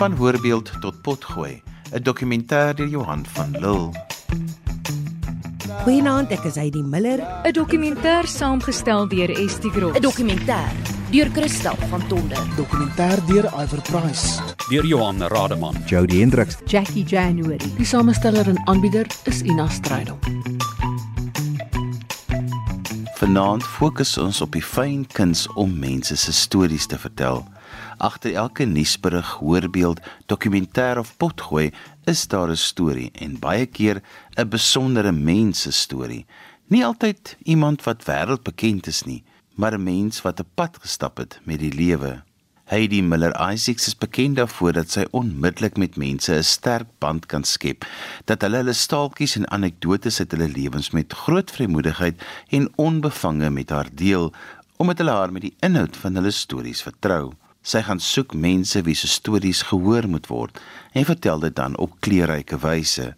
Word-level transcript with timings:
Van 0.00 0.16
voorbeeld 0.16 0.70
tot 0.80 1.02
potgooi, 1.02 1.62
'n 1.92 2.02
dokumentêr 2.02 2.74
deur 2.74 2.88
Johan 2.88 3.26
van 3.26 3.50
Lille. 3.50 3.90
Goeienaand, 5.82 6.30
ek 6.30 6.44
is 6.44 6.54
Heidi 6.54 6.82
Miller. 6.82 7.20
'n 7.44 7.52
Dokumentêr 7.52 8.26
saamgestel 8.26 9.08
deur 9.08 9.30
Estie 9.30 9.70
Groot. 9.70 9.96
'n 9.96 10.02
Dokumentêr 10.02 10.72
deur 11.10 11.28
Christel 11.32 11.76
van 11.88 12.06
Tonder. 12.06 12.38
Dokumentêr 12.56 13.26
deur 13.26 13.44
Iver 13.62 13.82
Price. 13.82 14.40
deur 14.68 14.86
Johan 14.86 15.22
Rademan. 15.22 15.74
Jody 15.86 16.20
Hendriks. 16.20 16.56
Jackie 16.64 17.04
January. 17.04 17.58
Die 17.76 17.86
samesteller 17.86 18.48
en 18.48 18.66
aanbieder 18.66 19.06
is 19.24 19.42
Ina 19.42 19.68
Strydom. 19.68 20.18
Vanaand 23.14 23.64
fokus 23.64 24.18
ons 24.18 24.40
op 24.40 24.52
die 24.52 24.64
fyn 24.64 25.06
kuns 25.12 25.46
om 25.54 25.78
mense 25.78 26.16
se 26.16 26.32
stories 26.32 26.86
te 26.86 26.98
vertel. 26.98 27.44
Agter 28.00 28.32
elke 28.34 28.64
nuusberig, 28.64 29.28
hoorbeeld, 29.42 30.00
dokumentêr 30.26 30.96
of 30.98 31.16
potgooi 31.20 31.68
is 32.08 32.26
daar 32.32 32.48
'n 32.48 32.56
storie 32.56 33.10
en 33.12 33.38
baie 33.38 33.66
keer 33.66 34.02
'n 34.36 34.48
besondere 34.48 35.12
mens 35.12 35.60
se 35.60 35.70
storie. 35.72 36.26
Nie 36.66 36.84
altyd 36.84 37.36
iemand 37.42 37.82
wat 37.84 38.04
wêreldbekend 38.04 38.86
is 38.86 39.02
nie, 39.02 39.22
maar 39.54 39.74
'n 39.74 39.82
mens 39.82 40.22
wat 40.22 40.40
'n 40.40 40.48
pad 40.54 40.78
gestap 40.80 41.16
het 41.16 41.40
met 41.44 41.58
die 41.58 41.72
lewe. 41.72 42.22
Heidi 42.64 43.02
Miller 43.02 43.52
Isaacs 43.52 43.86
is 43.86 43.98
bekend 43.98 44.36
daarvoor 44.36 44.72
dat 44.72 44.90
sy 44.90 45.04
onmiddellik 45.10 45.76
met 45.76 45.96
mense 45.96 46.32
'n 46.34 46.42
sterk 46.42 46.88
band 46.98 47.26
kan 47.26 47.44
skep, 47.44 47.84
dat 48.24 48.40
hulle 48.40 48.56
hulle 48.56 48.72
staaltjies 48.72 49.36
en 49.36 49.50
anekdotes 49.50 50.18
uit 50.18 50.30
hulle 50.30 50.48
lewens 50.48 50.90
met 50.90 51.12
groot 51.12 51.50
vrymoedigheid 51.50 52.22
en 52.48 52.72
onbevange 52.76 53.50
met 53.50 53.70
haar 53.70 53.88
deel, 53.92 54.32
omdat 54.76 54.98
hulle 54.98 55.10
haar 55.10 55.32
met 55.32 55.42
die 55.42 55.56
inhoud 55.58 55.96
van 55.96 56.14
hulle 56.14 56.30
stories 56.30 56.82
vertrou. 56.82 57.32
Sy 57.60 57.82
gaan 57.84 58.00
soek 58.00 58.32
mense 58.32 58.80
wie 58.86 58.96
se 58.96 59.08
stories 59.08 59.66
gehoor 59.68 60.06
moet 60.08 60.30
word 60.32 60.60
en 60.96 61.04
vertel 61.04 61.42
dit 61.44 61.56
dan 61.56 61.76
op 61.76 61.98
kleurryke 62.00 62.56
wyse, 62.62 63.10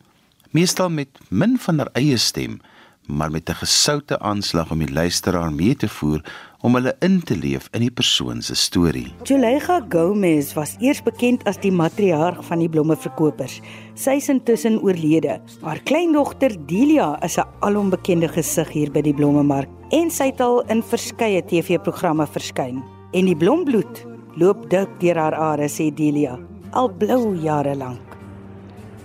meestal 0.50 0.90
met 0.90 1.20
min 1.30 1.54
van 1.62 1.78
haar 1.78 1.90
eie 1.94 2.18
stem, 2.18 2.58
maar 3.06 3.30
met 3.30 3.48
'n 3.48 3.62
gesoute 3.62 4.18
aanslag 4.18 4.70
om 4.70 4.78
die 4.78 4.92
luisteraar 4.92 5.52
mee 5.52 5.76
te 5.76 5.88
voer 5.88 6.24
om 6.60 6.74
hulle 6.74 6.96
in 7.00 7.22
te 7.22 7.36
leef 7.36 7.68
in 7.72 7.80
die 7.80 7.90
persoon 7.90 8.42
se 8.42 8.54
storie. 8.54 9.14
Julega 9.22 9.80
Gomez 9.88 10.52
was 10.54 10.77
eers 10.80 11.02
bekend 11.02 11.44
as 11.44 11.58
die 11.58 11.72
matriarg 11.72 12.44
van 12.44 12.58
die 12.58 12.68
blommeverkopers. 12.68 13.60
Sy 13.94 14.10
is 14.10 14.28
intussen 14.28 14.80
oorlede. 14.80 15.40
Haar 15.60 15.80
kleindogter 15.82 16.66
Delia 16.66 17.22
is 17.22 17.38
'n 17.38 17.46
alombekende 17.60 18.28
gesig 18.28 18.68
hier 18.68 18.90
by 18.90 19.02
die 19.02 19.14
blommemark 19.14 19.68
en 19.90 20.10
sy 20.10 20.24
het 20.24 20.40
al 20.40 20.62
in 20.68 20.82
verskeie 20.82 21.42
TV-programme 21.42 22.27
verskyn. 22.27 22.82
En 23.12 23.24
die 23.24 23.36
blombloed 23.36 24.11
loop 24.33 24.64
dik 24.72 24.88
deur 25.00 25.19
haar 25.20 25.34
are 25.36 25.69
sê 25.69 25.91
Delia, 25.92 26.38
al 26.72 26.88
blou 26.88 27.34
jare 27.36 27.75
lank. 27.77 28.00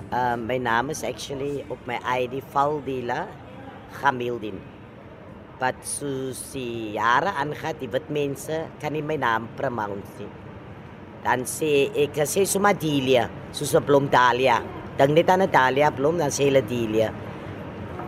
Uh, 0.08 0.40
my 0.40 0.56
naam 0.56 0.90
is 0.90 1.04
actually 1.04 1.66
op 1.68 1.84
my 1.84 2.00
ID 2.08 2.40
Valdila 2.54 3.28
Gamildin. 4.00 4.56
Wat 5.60 5.76
soos 5.84 6.40
die 6.54 6.96
jare 6.96 7.36
aangaan, 7.44 7.76
die 7.82 7.92
wit 7.92 8.08
mense 8.08 8.62
kan 8.80 8.96
nie 8.96 9.04
my 9.04 9.20
naam 9.20 9.52
pronounce 9.60 10.16
nie. 10.22 10.32
Dan 11.26 11.44
sê 11.44 11.92
ek 11.92 12.24
sê 12.24 12.48
sommer 12.48 12.78
Delia, 12.80 13.28
soos 13.52 13.76
'n 13.76 13.84
blom 13.84 14.08
Dalia. 14.08 14.64
Dink 14.98 15.12
net 15.12 15.30
aan 15.30 15.44
'n 15.44 15.52
Dalia 15.52 15.92
blom, 15.92 16.18
dan 16.18 16.32
sê 16.32 16.48
hulle 16.48 16.64
Delia. 16.64 17.12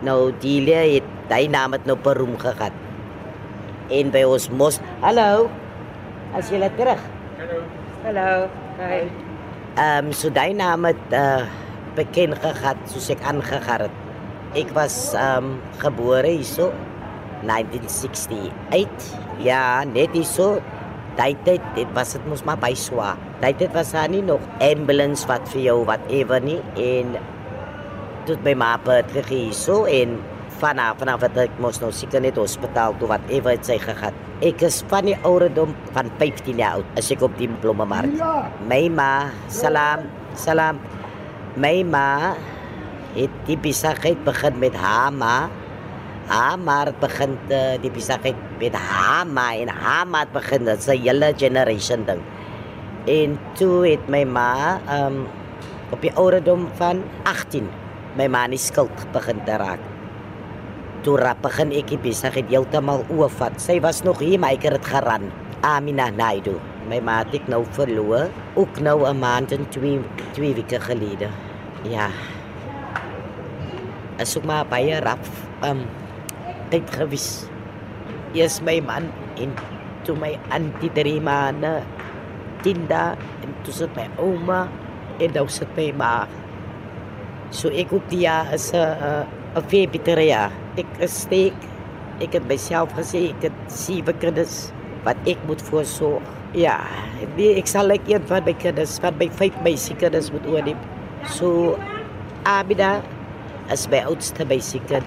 Nou 0.02 0.32
Delia 0.40 0.80
het 0.88 1.04
daai 1.28 1.48
naam 1.48 1.72
het 1.72 1.84
nou 1.84 1.96
beroem 1.96 2.38
gehad. 2.38 2.72
En 3.90 4.10
by 4.10 4.24
ons 4.24 4.48
mos, 4.48 4.80
hallo. 5.02 5.59
As 6.30 6.46
jy 6.46 6.62
terug. 6.78 7.00
Hallo. 7.42 7.58
Hallo. 8.06 8.46
Hi. 8.78 9.02
Ehm 9.74 10.06
um, 10.06 10.12
so 10.14 10.30
daai 10.30 10.54
naam 10.54 10.86
het 10.86 11.10
uh, 11.10 11.42
bekend 11.96 12.38
gehad 12.38 12.78
soos 12.86 13.08
ek 13.10 13.24
aangegaan 13.26 13.88
het. 13.88 13.96
Ek 14.54 14.70
was 14.76 15.10
ehm 15.18 15.48
um, 15.48 15.58
gebore 15.82 16.30
hierso 16.30 16.70
1968. 17.42 19.10
Ja, 19.42 19.82
net 19.82 20.14
hierso. 20.14 20.62
Daai 21.18 21.34
tyd, 21.42 21.66
dit 21.74 21.90
was 21.98 22.14
dit 22.14 22.30
mos 22.30 22.46
maar 22.46 22.62
by 22.62 22.76
Swa. 22.78 23.16
Daai 23.42 23.50
tyd 23.58 23.74
was 23.74 23.90
daar 23.90 24.06
nie 24.08 24.22
nog 24.22 24.46
ambulance 24.62 25.26
wat 25.26 25.42
vir 25.50 25.66
jou 25.66 25.78
whatever 25.82 26.38
nie 26.38 26.62
en 26.78 27.18
tot 28.30 28.38
by 28.46 28.54
my 28.54 28.76
pa 28.86 29.02
terug 29.10 29.34
hierso 29.34 29.82
en 29.90 30.20
vanaf 30.60 30.98
vanaf 31.00 31.22
wat 31.24 31.38
ek 31.46 31.56
mos 31.62 31.80
nou 31.80 31.90
seker 31.94 32.22
net 32.22 32.38
hospitaal 32.38 32.94
toe 33.00 33.08
whatever 33.10 33.54
het 33.54 33.64
sy 33.66 33.78
gehad. 33.80 34.16
Ek 34.44 34.62
is 34.64 34.80
van 34.90 35.08
die 35.08 35.16
ouderdom 35.26 35.72
van 35.94 36.10
15 36.20 36.60
jaar 36.60 36.80
oud 36.80 37.00
as 37.00 37.10
ek 37.12 37.24
op 37.24 37.34
die 37.40 37.48
blommemark. 37.62 38.12
My 38.68 38.82
ma, 38.92 39.30
salam, 39.52 40.06
salam. 40.38 40.80
My 41.60 41.80
ma 41.84 42.36
het 43.16 43.32
die 43.48 43.58
besigheid 43.60 44.20
begin 44.26 44.60
met 44.62 44.76
haar 44.78 45.12
ma. 45.12 45.48
Haar 46.30 46.60
ma 46.62 46.84
het 46.86 47.00
begin 47.02 47.34
te, 47.50 47.58
die 47.82 47.90
besigheid 47.90 48.38
met 48.60 48.76
haar 48.78 49.26
ma 49.26 49.50
en 49.58 49.72
haar 49.72 50.06
ma 50.06 50.22
het 50.22 50.32
begin 50.36 50.68
dit 50.68 50.84
se 50.84 50.94
hele 50.94 51.32
generation 51.36 52.06
ding. 52.06 52.22
En 53.10 53.38
toe 53.58 53.82
het 53.88 54.08
my 54.12 54.22
ma 54.28 54.78
um 55.00 55.24
op 55.90 56.04
die 56.04 56.12
ouderdom 56.14 56.68
van 56.78 57.02
18 57.26 57.66
my 58.18 58.28
ma 58.30 58.46
nie 58.50 58.60
skuld 58.60 59.08
begin 59.14 59.42
te 59.46 59.58
raak. 59.58 59.89
Toe 61.00 61.16
rap 61.16 61.38
begin 61.40 61.70
ek 61.72 61.94
die 61.94 61.96
besigheid 61.96 62.50
heeltemal 62.52 63.06
oorvat. 63.08 63.54
Sy 63.56 63.78
was 63.80 64.02
nog 64.04 64.18
hier, 64.20 64.36
maar 64.36 64.52
ek 64.52 64.66
het 64.68 64.74
dit 64.76 64.88
geran. 64.92 65.30
Amina 65.64 66.10
Naidu. 66.12 66.58
My 66.92 66.98
ma 67.00 67.22
het 67.22 67.38
ek 67.38 67.48
nou 67.48 67.62
verloor, 67.72 68.28
ook 68.60 68.80
nou 68.84 69.08
'n 69.08 69.16
maand 69.16 69.52
en 69.56 69.64
twee 69.72 69.96
twee 70.36 70.52
weke 70.52 70.76
gelede. 70.80 71.32
Ja. 71.88 72.10
As 74.20 74.36
ek 74.36 74.44
maar 74.44 74.68
baie 74.68 75.00
rap 75.00 75.24
um 75.64 75.88
tyd 76.68 76.84
gewis. 76.90 77.48
Eers 78.34 78.60
my 78.60 78.80
man 78.80 79.08
en 79.40 79.56
toe 80.04 80.16
my 80.16 80.38
antie 80.50 80.92
drie 80.92 81.20
maande 81.20 81.82
Tinda 82.62 83.16
en 83.42 83.54
toe 83.64 83.72
sit 83.72 83.96
my 83.96 84.08
ouma 84.18 84.68
en 85.18 85.32
nou 85.32 85.48
sit 85.48 85.68
my 85.76 85.92
ma. 85.96 86.28
So 87.50 87.68
ek 87.68 87.92
op 87.92 88.04
die 88.10 88.28
jaar 88.28 88.52
is 88.52 88.72
'n 88.72 88.76
'n 88.76 89.39
'n 89.56 89.62
veebitteria. 89.66 90.50
Ek 90.78 90.86
is 91.02 91.14
steek. 91.26 91.56
Ek 92.20 92.34
het 92.36 92.44
myself 92.48 92.92
gesê 92.94 93.30
ek 93.30 93.48
het 93.48 93.56
sewe 93.66 94.12
kinders 94.22 94.70
wat 95.04 95.16
ek 95.26 95.38
moet 95.48 95.62
voorsorg. 95.62 96.22
Ja, 96.54 96.78
nee, 97.36 97.56
ek 97.58 97.66
sal 97.66 97.90
ek 97.90 98.06
een 98.10 98.22
van 98.26 98.44
my 98.44 98.52
kinders, 98.52 98.98
van 99.02 99.14
my 99.18 99.28
vyf 99.40 99.54
meisiekinders 99.64 100.30
moet 100.34 100.46
oorneem. 100.46 100.78
So 101.26 101.78
Abida 102.44 103.00
is 103.72 103.88
my 103.88 104.02
oudste 104.06 104.44
meisiekind. 104.44 105.06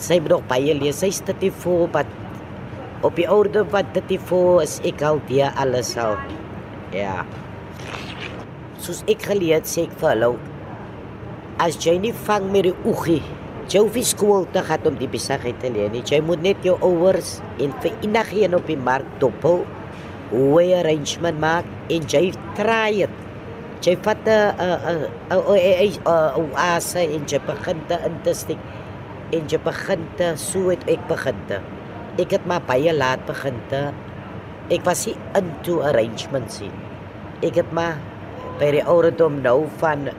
Sy 0.00 0.20
moet 0.20 0.32
nog 0.36 0.46
baie 0.48 0.74
lees. 0.74 1.00
Sy's 1.00 1.20
34, 1.26 1.88
wat 1.92 2.06
op 3.02 3.16
die 3.16 3.28
oude 3.28 3.64
wat 3.72 3.92
34 3.96 4.62
is 4.62 4.78
ek 4.92 5.02
al 5.02 5.20
die 5.28 5.44
alles 5.44 5.96
al. 6.00 6.16
Ja. 6.92 7.24
Soos 8.80 9.04
ek 9.08 9.24
geleer 9.28 9.64
sê 9.68 9.86
ek 9.88 9.96
vir 10.00 10.14
hulle 10.14 10.34
as 11.60 11.76
jy 11.84 11.98
nie 12.00 12.16
vang 12.26 12.48
met 12.52 12.64
die 12.70 12.76
oogie 12.88 13.20
nie 13.70 14.02
skool 14.02 14.48
te 14.50 14.62
gaan 14.66 14.86
om 14.88 14.96
die 14.98 15.06
besigheid 15.06 15.60
te 15.62 15.68
leer 15.70 15.90
nie. 15.92 16.02
Jy 16.02 16.18
moet 16.26 16.42
net 16.42 16.64
jou 16.66 16.74
ouers 16.82 17.38
en 17.62 17.70
vir 17.82 17.92
enigiemand 18.02 18.58
op 18.58 18.66
die 18.66 18.76
mark 18.76 19.06
dophou 19.20 19.60
hoe 20.32 20.62
arrangement 20.74 21.38
maak 21.38 21.64
en 21.88 22.06
jy 22.10 22.32
try 22.58 23.06
dit. 23.06 23.10
Jy 23.80 23.96
vat 24.02 24.26
'n 24.26 24.54
'n 24.58 25.06
'n 25.30 26.50
as 26.56 26.96
en 26.96 27.24
jy 27.26 27.38
begin 27.46 27.78
te 27.88 27.96
intestik 28.04 28.58
en 29.32 29.46
jy 29.48 29.58
begin 29.58 30.02
te 30.16 30.36
so 30.36 30.70
het 30.70 30.82
ek 30.88 31.08
begin 31.08 31.36
te. 31.46 31.60
Ek 32.18 32.30
het 32.30 32.46
maar 32.46 32.60
baie 32.66 32.92
laat 32.92 33.24
begin 33.26 33.60
te. 33.68 33.92
Ek 34.70 34.84
was 34.84 35.06
nie 35.06 35.16
into 35.34 35.80
arrangements 35.80 36.60
nie. 36.60 36.72
Ek 37.42 37.54
het 37.54 37.72
maar 37.72 37.96
by 38.58 38.70
die 38.70 38.84
ouderdom 38.84 39.42
nou 39.42 39.66
van 39.78 40.10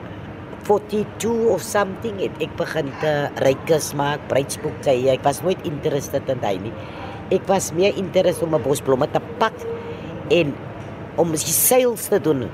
42 0.68 1.50
of 1.54 1.62
something 1.66 2.20
het 2.22 2.36
ek 2.44 2.54
begin 2.60 2.90
te 3.02 3.12
rykes 3.44 3.92
maak, 3.98 4.22
bruidsboeke. 4.30 4.94
Ek 5.12 5.24
was 5.26 5.42
nooit 5.46 5.62
interested 5.68 6.28
in 6.32 6.42
daai 6.44 6.58
nie. 6.62 6.74
Ek 7.34 7.46
was 7.50 7.72
meer 7.76 7.96
interested 7.98 8.44
om 8.48 8.56
'n 8.56 8.64
bos 8.64 8.82
blomme 8.82 9.08
te 9.08 9.22
pak 9.40 9.54
en 10.30 10.54
om 11.18 11.32
die 11.32 11.38
sales 11.54 12.08
te 12.08 12.20
doen. 12.20 12.50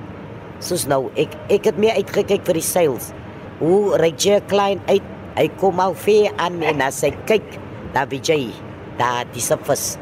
Soos 0.59 0.87
nou, 0.87 1.09
ek 1.15 1.29
ek 1.49 1.65
het 1.65 1.77
meer 1.77 1.95
uitgekyk 1.95 2.45
vir 2.45 2.53
die 2.53 2.65
sales. 2.65 3.13
Hoe 3.59 3.97
ry 3.97 4.13
jy 4.17 4.39
'n 4.39 4.47
klein 4.47 4.81
uit? 4.87 5.03
Hy 5.37 5.47
kom 5.59 5.79
al 5.79 5.93
ver 5.93 6.31
aan 6.37 6.63
en 6.63 6.81
as 6.81 7.01
hy 7.01 7.11
kyk, 7.25 7.59
dan 7.93 8.09
weet 8.09 8.27
jy, 8.27 8.51
daar 8.97 9.25
dis 9.33 9.51
'n 9.51 9.59
vis. 9.63 9.97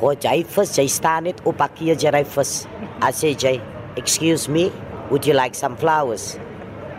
Gooi 0.00 0.16
jy 0.16 0.44
vis, 0.44 0.78
jy 0.78 0.86
staan 0.88 1.24
net 1.24 1.40
op 1.44 1.62
keer 1.74 1.96
jy 1.96 2.24
vis. 2.24 2.66
As 3.00 3.20
jy, 3.22 3.60
excuse 3.96 4.48
me, 4.48 4.70
would 5.10 5.26
you 5.26 5.34
like 5.34 5.54
some 5.54 5.76
flowers? 5.76 6.38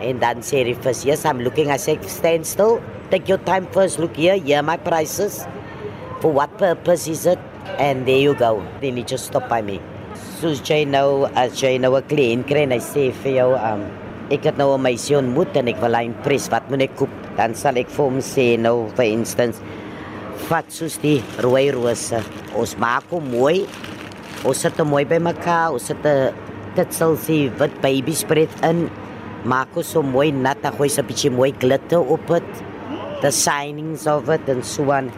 And 0.02 0.20
then 0.20 0.42
say 0.42 0.64
the 0.64 0.74
first, 0.74 1.04
yes, 1.04 1.24
I'm 1.24 1.40
looking. 1.40 1.70
I 1.70 1.76
say, 1.76 2.00
stand 2.06 2.46
still. 2.46 2.82
Take 3.10 3.28
your 3.28 3.38
time 3.38 3.66
first. 3.68 3.98
Look 3.98 4.16
here. 4.16 4.36
Here 4.36 4.58
are 4.58 4.62
my 4.62 4.76
prices. 4.76 5.46
For 6.20 6.32
what 6.32 6.58
purpose 6.58 7.06
is 7.06 7.26
it? 7.26 7.38
And 7.78 8.06
there 8.06 8.18
you 8.18 8.34
go. 8.34 8.66
Then 8.80 8.96
he 8.96 9.04
just 9.04 9.26
stopped 9.26 9.48
by 9.48 9.62
me. 9.62 9.80
Soos 10.40 10.58
jy 10.66 10.84
nou 10.84 11.30
as 11.38 11.60
jy 11.62 11.78
nou 11.78 11.94
'n 11.96 12.02
kliënt 12.10 12.46
kry 12.46 12.62
en 12.66 12.72
hy 12.74 12.80
sê 12.82 13.12
vir 13.22 13.32
jou 13.32 13.54
um 13.54 13.86
ek 14.30 14.44
het 14.48 14.56
nou 14.58 14.74
'n 14.74 14.82
meisie 14.82 15.16
ontmoet 15.16 15.56
en 15.56 15.68
ek 15.68 15.80
wil 15.80 15.94
haar 15.94 16.04
impres, 16.04 16.50
wat 16.50 16.68
moet 16.70 16.82
ek 16.82 16.96
koop? 16.96 17.14
Dan 17.36 17.54
sal 17.54 17.76
ek 17.76 17.88
vir 17.88 18.04
hom 18.04 18.18
sê 18.18 18.58
nou 18.58 18.88
vir 18.96 19.06
instance 19.06 19.62
vat 20.48 20.68
soos 20.72 20.98
die 21.02 21.22
rooi 21.40 21.70
rose. 21.70 22.18
Ons 22.58 22.76
maak 22.76 23.04
hom 23.10 23.30
mooi. 23.30 23.66
Ons 24.44 24.58
sit 24.64 24.76
hom 24.80 24.90
mooi 24.92 25.04
bymekaar. 25.04 25.72
Ons 25.72 25.86
sit 25.88 26.04
'n 26.04 27.16
sê 27.16 27.50
wat 27.58 27.80
baby 27.80 28.12
spread 28.12 28.50
in. 28.62 28.90
Maak 29.42 29.74
ons 29.74 29.88
so 29.90 30.04
mooi 30.06 30.30
nat, 30.30 30.62
gooi 30.76 30.88
se 30.88 31.02
'n 31.02 31.06
bietjie 31.06 31.30
mooi 31.30 31.50
glitter 31.58 31.98
op 31.98 32.26
dit. 32.28 32.50
The 33.22 33.30
signings 33.30 34.06
of 34.06 34.28
it 34.28 34.48
and 34.48 34.64
so 34.64 34.92
on. 34.92 35.10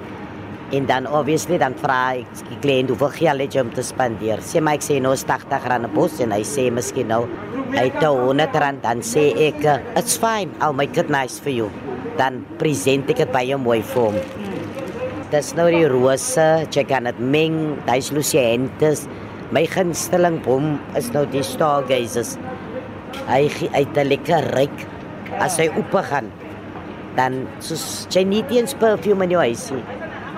En 0.72 0.86
dan 0.86 1.06
obviously 1.06 1.58
dan 1.58 1.74
vra 1.76 2.16
ek 2.16 2.26
die 2.48 2.58
kliënt 2.62 2.88
hoeveel 2.88 3.12
geld 3.12 3.40
het 3.40 3.54
jy 3.54 3.60
om 3.60 3.70
te 3.70 3.82
spandeer. 3.82 4.38
Sê 4.40 4.60
maar 4.60 4.74
ek 4.74 4.82
sê 4.82 5.00
nou 5.00 5.12
is 5.12 5.24
80 5.24 5.68
rand 5.68 5.84
'n 5.84 5.94
bos 5.94 6.20
en 6.20 6.32
hy 6.32 6.42
sê 6.42 6.70
miskien 6.72 7.08
nou 7.08 7.28
hy 7.72 7.90
het 7.90 8.02
100 8.02 8.56
rand 8.56 8.82
dan 8.82 9.02
sê 9.02 9.34
ek 9.36 9.64
uh, 9.64 9.78
it's 9.96 10.16
fine, 10.16 10.50
I'll 10.60 10.72
make 10.72 10.96
it 10.96 11.10
nice 11.10 11.38
for 11.38 11.50
you. 11.50 11.68
Dan 12.16 12.46
present 12.58 13.10
ek 13.10 13.16
dit 13.16 13.32
baie 13.32 13.56
mooi 13.56 13.82
vir 13.82 14.02
hom. 14.02 14.16
Dis 15.30 15.54
nou 15.54 15.70
die 15.70 15.86
rose, 15.86 16.66
jy 16.70 16.84
kan 16.84 17.04
dit 17.04 17.18
meng, 17.18 17.76
dis 17.86 18.10
lucientes. 18.10 19.06
My 19.52 19.66
gunsteling 19.66 20.42
bom 20.44 20.78
is 20.96 21.12
nou 21.12 21.26
die 21.26 21.42
stargazers. 21.42 22.38
Hy 23.28 23.48
gee 23.48 23.70
uit 23.72 23.96
'n 23.96 24.08
lekker 24.08 24.44
ryk 24.54 24.86
as 25.40 25.58
hy 25.58 25.68
oop 25.68 25.94
gaan. 26.10 26.30
Dan 27.16 27.46
soos 27.60 28.06
jy 28.10 28.24
nie 28.24 28.44
eens 28.50 28.74
perfume 28.74 29.24
in 29.24 29.30
jou 29.30 29.40
huis 29.40 29.70
nie. 29.70 29.84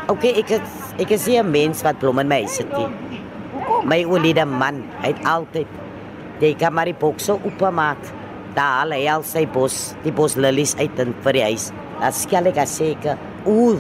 Okay, 0.09 0.33
ek 0.39 0.49
het, 0.49 0.69
ek 0.99 1.11
is 1.11 1.27
nie 1.27 1.39
'n 1.39 1.51
mens 1.51 1.83
wat 1.83 1.99
blomme 1.99 2.21
in 2.21 2.29
my 2.29 2.41
huis 2.43 2.59
het 2.59 2.71
nie. 2.79 3.21
My 3.85 4.05
oulede 4.05 4.45
man, 4.45 4.85
hy 5.03 5.13
het 5.13 5.25
altyd 5.25 5.67
die 6.41 6.55
kamari 6.55 6.95
bokse 6.95 7.33
oopmaak. 7.33 7.99
Daar 8.55 8.81
haal 8.81 8.93
hy 8.93 9.09
al 9.09 9.23
sy 9.23 9.47
bos, 9.47 9.95
die 10.05 10.13
bos 10.13 10.37
lilies 10.37 10.77
uit 10.79 10.99
in 10.99 11.15
vir 11.25 11.33
die 11.33 11.43
huis. 11.43 11.73
Dan 12.01 12.13
skel 12.13 12.47
ek 12.47 12.57
as 12.57 12.77
seker, 12.77 13.19
ooh, 13.45 13.77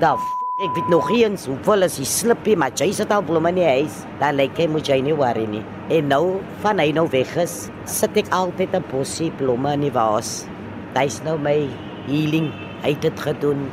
da 0.00 0.16
ek 0.54 0.70
weet 0.70 0.86
nog 0.88 1.08
eens 1.10 1.48
hoeveel 1.50 1.82
is 1.82 1.96
die 1.98 2.06
slippie, 2.06 2.54
maar 2.54 2.70
jy 2.78 2.86
sit 2.94 3.10
al 3.10 3.24
blomme 3.26 3.50
in 3.50 3.56
die 3.58 3.66
huis. 3.66 3.94
Dan 4.20 4.36
lyk 4.38 4.54
hy 4.60 4.68
moet 4.70 4.86
jy 4.86 5.00
nie 5.02 5.14
worry 5.18 5.48
nie. 5.50 5.62
En 5.90 6.06
nou 6.12 6.36
van 6.62 6.78
hy 6.78 6.92
nou 6.94 7.08
weg 7.10 7.32
is, 7.42 7.56
sit 7.90 8.14
ek 8.22 8.30
altyd 8.30 8.76
'n 8.78 8.84
bosie 8.92 9.32
blomme 9.34 9.72
in 9.74 9.82
die 9.82 9.90
vaas. 9.90 10.46
Dis 10.94 11.18
nou 11.24 11.34
my 11.38 11.66
healing. 12.06 12.52
Hy 12.84 12.94
het 12.94 13.02
dit 13.02 13.20
gedoen 13.20 13.66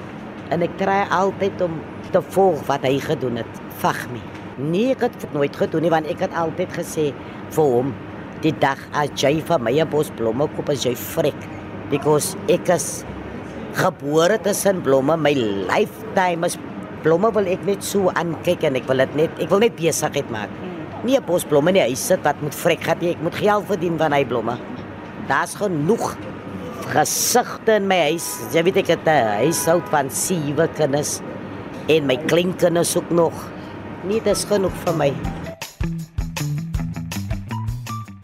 en 0.49 0.61
ek 0.63 0.73
try 0.77 1.05
altyd 1.11 1.61
om 1.61 1.77
te 2.11 2.21
volg 2.21 2.65
wat 2.65 2.81
hy 2.81 2.97
gedoen 2.97 3.37
het. 3.37 3.61
Vag 3.77 4.09
my. 4.09 4.21
Nee, 4.57 4.91
ek 4.91 5.01
het 5.01 5.21
dit 5.21 5.33
nooit 5.33 5.55
gedoen 5.55 5.81
nie 5.81 5.93
want 5.93 6.07
ek 6.07 6.19
het 6.19 6.33
altyd 6.33 6.69
gesê 6.73 7.13
vir 7.51 7.63
hom 7.63 7.93
die 8.41 8.57
dag 8.57 8.79
as 8.93 9.09
jy 9.15 9.39
vir 9.39 9.59
my 9.59 9.71
'n 9.71 9.89
bos 9.89 10.09
blomme 10.17 10.49
koop 10.55 10.69
as 10.69 10.83
jy 10.83 10.95
frek 10.95 11.37
because 11.91 12.35
ek 12.49 12.69
is 12.69 13.05
gebore 13.73 14.37
tussen 14.39 14.81
blomme 14.81 15.15
my 15.17 15.33
lifetime 15.33 16.43
is 16.43 16.57
blomme 17.03 17.31
wil 17.33 17.47
ek 17.49 17.63
net 17.65 17.83
so 17.83 18.11
aankyk 18.13 18.63
en 18.69 18.77
ek 18.79 18.87
wil 18.89 19.03
dit 19.03 19.15
net 19.15 19.41
ek 19.41 19.49
wil 19.49 19.63
net 19.63 19.75
besigheid 19.75 20.29
maak. 20.33 20.49
Nie 21.03 21.17
'n 21.17 21.25
bos 21.25 21.43
blomme 21.43 21.71
nie, 21.71 21.81
hy 21.81 21.95
sit 21.95 22.21
wat 22.23 22.41
moet 22.41 22.55
vrek 22.55 22.81
gehad 22.83 23.01
nie. 23.01 23.11
Ek 23.11 23.21
moet 23.21 23.35
geld 23.35 23.65
verdien 23.65 23.97
van 23.97 24.13
hy 24.13 24.23
blomme. 24.25 24.57
Daar's 25.27 25.55
genoeg 25.55 26.15
gesigte 26.93 27.75
in 27.75 27.87
my 27.87 27.99
huis. 28.11 28.27
Jy 28.53 28.63
weet 28.63 28.77
ek 28.77 28.87
het 28.87 29.07
'n 29.07 29.45
huishoud 29.45 29.89
van 29.89 30.09
sewe 30.09 30.67
kinders 30.77 31.21
en 31.87 32.05
my 32.05 32.17
kleinkinders 32.17 32.95
ook 32.97 33.09
nog. 33.09 33.33
Nee, 34.03 34.21
dis 34.21 34.45
genoeg 34.45 34.73
vir 34.85 34.95
my. 34.95 35.40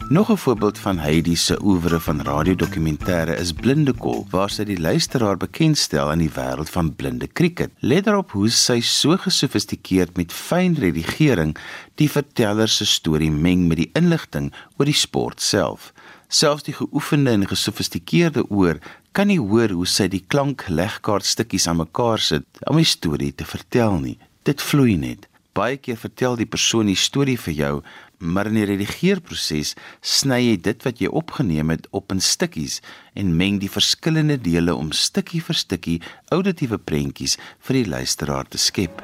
Nog 0.09 0.31
'n 0.31 0.36
voorbeeld 0.38 0.77
van 0.77 0.98
Heidi 0.98 1.36
se 1.36 1.63
oeuvre 1.63 2.00
van 2.00 2.21
radiodokumentêre 2.21 3.38
is 3.39 3.51
Blindekol, 3.51 4.27
waar 4.30 4.50
sy 4.50 4.63
die 4.63 4.80
luisteraar 4.80 5.38
bekendstel 5.38 6.09
aan 6.09 6.18
die 6.18 6.31
wêreld 6.31 6.69
van 6.69 6.95
blinde 6.95 7.27
krieket. 7.27 7.71
Let 7.80 8.04
daarop 8.04 8.31
hoe 8.31 8.50
sy 8.50 8.80
so 8.80 9.18
gesofistikeerd 9.18 10.18
met 10.18 10.33
fyn 10.33 10.75
redigering 10.80 11.57
die 11.95 12.09
verteller 12.09 12.68
se 12.68 12.86
storie 12.86 13.31
meng 13.31 13.68
met 13.68 13.77
die 13.77 13.89
inligting 13.94 14.54
oor 14.77 14.86
die 14.86 14.94
sport 14.94 15.42
self. 15.42 15.94
Selfs 16.27 16.63
die 16.63 16.74
geoefende 16.74 17.31
en 17.31 17.48
gesofistikeerde 17.48 18.50
oor 18.50 18.80
kan 19.12 19.27
nie 19.27 19.39
hoor 19.39 19.69
hoe 19.69 19.88
sy 19.88 20.07
die 20.07 20.24
klanklegkaartstukkies 20.27 21.68
aan 21.68 21.77
mekaar 21.77 22.19
sit 22.19 22.45
om 22.63 22.75
die 22.75 22.86
storie 22.86 23.36
te 23.36 23.45
vertel 23.45 24.00
nie. 24.00 24.18
Dit 24.44 24.62
vloei 24.62 24.95
net. 24.95 25.27
Baie 25.57 25.77
keer 25.77 25.98
vertel 25.98 26.36
die 26.36 26.45
persoon 26.45 26.86
die 26.86 26.95
storie 26.95 27.38
vir 27.39 27.54
jou, 27.54 27.75
maar 28.18 28.48
in 28.50 28.58
die 28.58 28.66
redigeerproses 28.66 29.75
sny 30.02 30.40
jy 30.42 30.56
dit 30.69 30.86
wat 30.86 31.02
jy 31.02 31.10
opgeneem 31.10 31.69
het 31.74 31.88
op 31.96 32.12
in 32.12 32.22
stukkies 32.24 32.80
en 33.16 33.36
meng 33.38 33.60
die 33.62 33.72
verskillende 33.72 34.38
dele 34.42 34.75
om 34.75 34.92
stukkie 34.92 35.42
vir 35.42 35.58
stukkie 35.58 36.00
auditiewe 36.34 36.78
prentjies 36.78 37.38
vir 37.68 37.81
die 37.81 37.90
luisteraar 37.90 38.50
te 38.50 38.58
skep. 38.58 39.04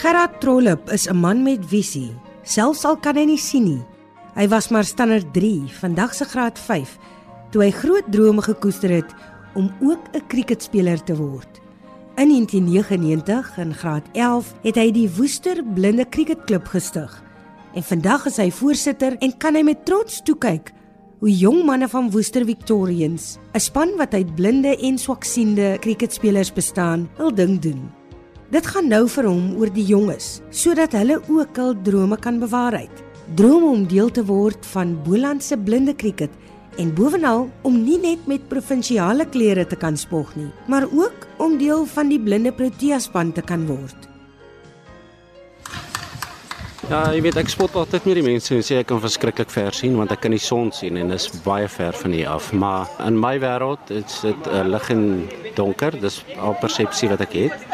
Gerard 0.00 0.40
Trollip 0.40 0.90
is 0.90 1.08
'n 1.08 1.16
man 1.16 1.42
met 1.42 1.64
visie, 1.66 2.12
selfs 2.44 2.84
al 2.84 2.96
kan 2.96 3.16
hy 3.16 3.24
nie 3.24 3.38
sien 3.38 3.64
nie. 3.64 3.84
Hy 4.34 4.48
was 4.48 4.70
maar 4.70 4.84
standaard 4.84 5.32
3, 5.34 5.68
vandag 5.80 6.14
se 6.14 6.24
graad 6.24 6.58
5, 6.58 6.98
toe 7.50 7.62
hy 7.62 7.70
groot 7.70 8.04
drome 8.12 8.42
gekoester 8.42 8.90
het 8.90 9.14
om 9.54 9.70
ook 9.80 10.08
'n 10.14 10.26
kriketspeler 10.26 11.02
te 11.04 11.16
word. 11.16 11.60
In 12.16 12.28
1999 12.28 13.58
in 13.58 13.74
graad 13.74 14.04
11 14.12 14.54
het 14.62 14.76
hy 14.76 14.90
die 14.92 15.10
Woester 15.16 15.62
Blinde 15.64 16.04
Kriketklub 16.04 16.66
gestig. 16.68 17.22
En 17.72 17.82
vandag 17.82 18.26
is 18.28 18.36
hy 18.36 18.50
voorsitter 18.52 19.14
en 19.24 19.32
kan 19.40 19.56
hy 19.56 19.62
met 19.64 19.84
trots 19.88 20.20
toe 20.26 20.36
kyk 20.36 20.72
hoe 21.22 21.30
jong 21.30 21.60
manne 21.62 21.86
van 21.86 22.10
Woester 22.10 22.42
Victorians, 22.44 23.38
'n 23.54 23.60
span 23.60 23.96
wat 23.96 24.14
uit 24.14 24.34
blinde 24.34 24.76
en 24.76 24.98
swaksiende 24.98 25.78
kriketspelers 25.80 26.52
bestaan, 26.52 27.08
hul 27.16 27.30
ding 27.30 27.60
doen. 27.60 27.90
Dit 28.50 28.66
gaan 28.66 28.88
nou 28.88 29.08
vir 29.08 29.24
hom 29.24 29.56
oor 29.56 29.70
die 29.72 29.86
jonges, 29.86 30.42
sodat 30.50 30.92
hulle 30.92 31.22
ook 31.28 31.56
hul 31.56 31.74
drome 31.82 32.16
kan 32.16 32.38
bewaarheid. 32.38 32.90
Drome 33.34 33.66
om 33.66 33.86
deel 33.86 34.10
te 34.10 34.24
word 34.24 34.66
van 34.66 34.98
Boland 35.02 35.42
se 35.42 35.56
blinde 35.56 35.94
kriket 35.94 36.30
en 36.76 36.94
bovenal 36.94 37.50
om 37.62 37.82
nie 37.84 37.98
net 37.98 38.26
met 38.26 38.48
provinsiale 38.48 39.24
klere 39.28 39.66
te 39.66 39.76
kan 39.76 39.96
spog 39.96 40.36
nie, 40.36 40.50
maar 40.66 40.84
ook 40.92 41.26
om 41.38 41.58
deel 41.58 41.86
van 41.86 42.08
die 42.08 42.20
blinde 42.20 42.52
Protea 42.52 42.98
span 42.98 43.32
te 43.32 43.42
kan 43.42 43.66
word. 43.66 44.11
Ja, 46.92 47.06
jy 47.08 47.22
weet 47.24 47.38
ek 47.40 47.48
spot 47.48 47.72
altyd 47.80 48.04
met 48.04 48.18
die 48.18 48.22
mense 48.26 48.50
en 48.52 48.64
sê 48.66 48.76
ek 48.82 48.90
kan 48.90 48.98
verskriklik 49.00 49.48
ver 49.48 49.72
sien 49.72 49.94
want 49.96 50.10
ek 50.12 50.20
kan 50.26 50.34
die 50.34 50.40
son 50.44 50.68
sien 50.76 50.98
en 51.00 51.08
dit 51.08 51.16
is 51.16 51.38
baie 51.40 51.64
ver 51.72 51.96
van 51.96 52.12
hier 52.12 52.26
af, 52.28 52.50
maar 52.52 52.90
in 53.06 53.16
my 53.16 53.30
wêreld 53.40 53.92
is 53.96 54.18
dit 54.20 54.48
uh, 54.52 54.60
lig 54.68 54.90
en 54.92 55.06
donker, 55.56 55.96
dis 56.02 56.18
al 56.36 56.52
persepsie 56.60 57.08
wat 57.08 57.24
ek 57.24 57.36
het. 57.38 57.64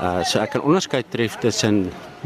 Uh 0.00 0.22
so 0.24 0.40
ek 0.40 0.54
kan 0.54 0.64
onderskeid 0.64 1.10
tref 1.12 1.36
tussen 1.42 1.82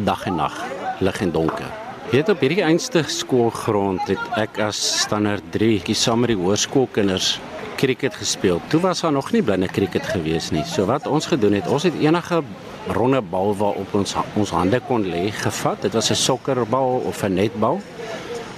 dag 0.07 0.23
en 0.31 0.39
nag, 0.39 0.55
lig 1.03 1.19
en 1.27 1.35
donker. 1.35 1.75
Weet 2.13 2.31
op 2.31 2.47
hierdie 2.47 2.63
einste 2.63 3.03
skoolgrond 3.11 4.07
het 4.07 4.39
ek 4.39 4.63
as 4.69 4.79
standaard 5.01 5.51
3 5.59 5.99
saam 5.99 6.23
met 6.23 6.31
die 6.31 6.39
hoërskoolkinders 6.39 7.41
krieket 7.83 8.15
gespeel. 8.23 8.63
Toe 8.71 8.85
was 8.87 9.03
daar 9.03 9.19
nog 9.19 9.35
nie 9.35 9.43
blinde 9.43 9.67
krieket 9.67 10.07
gewees 10.15 10.53
nie. 10.55 10.63
So 10.63 10.87
wat 10.87 11.11
ons 11.11 11.27
gedoen 11.27 11.59
het, 11.59 11.67
ons 11.67 11.91
het 11.91 11.99
enige 11.99 12.45
ronde 12.89 13.21
bal 13.21 13.55
waarop 13.57 13.95
ons 13.95 14.15
ons 14.37 14.51
hande 14.51 14.81
kon 14.89 15.05
lê 15.05 15.31
gevat. 15.31 15.83
Dit 15.83 15.93
was 15.93 16.11
'n 16.11 16.15
sokkerbal 16.15 17.03
of 17.07 17.23
'n 17.23 17.35
netbal. 17.35 17.81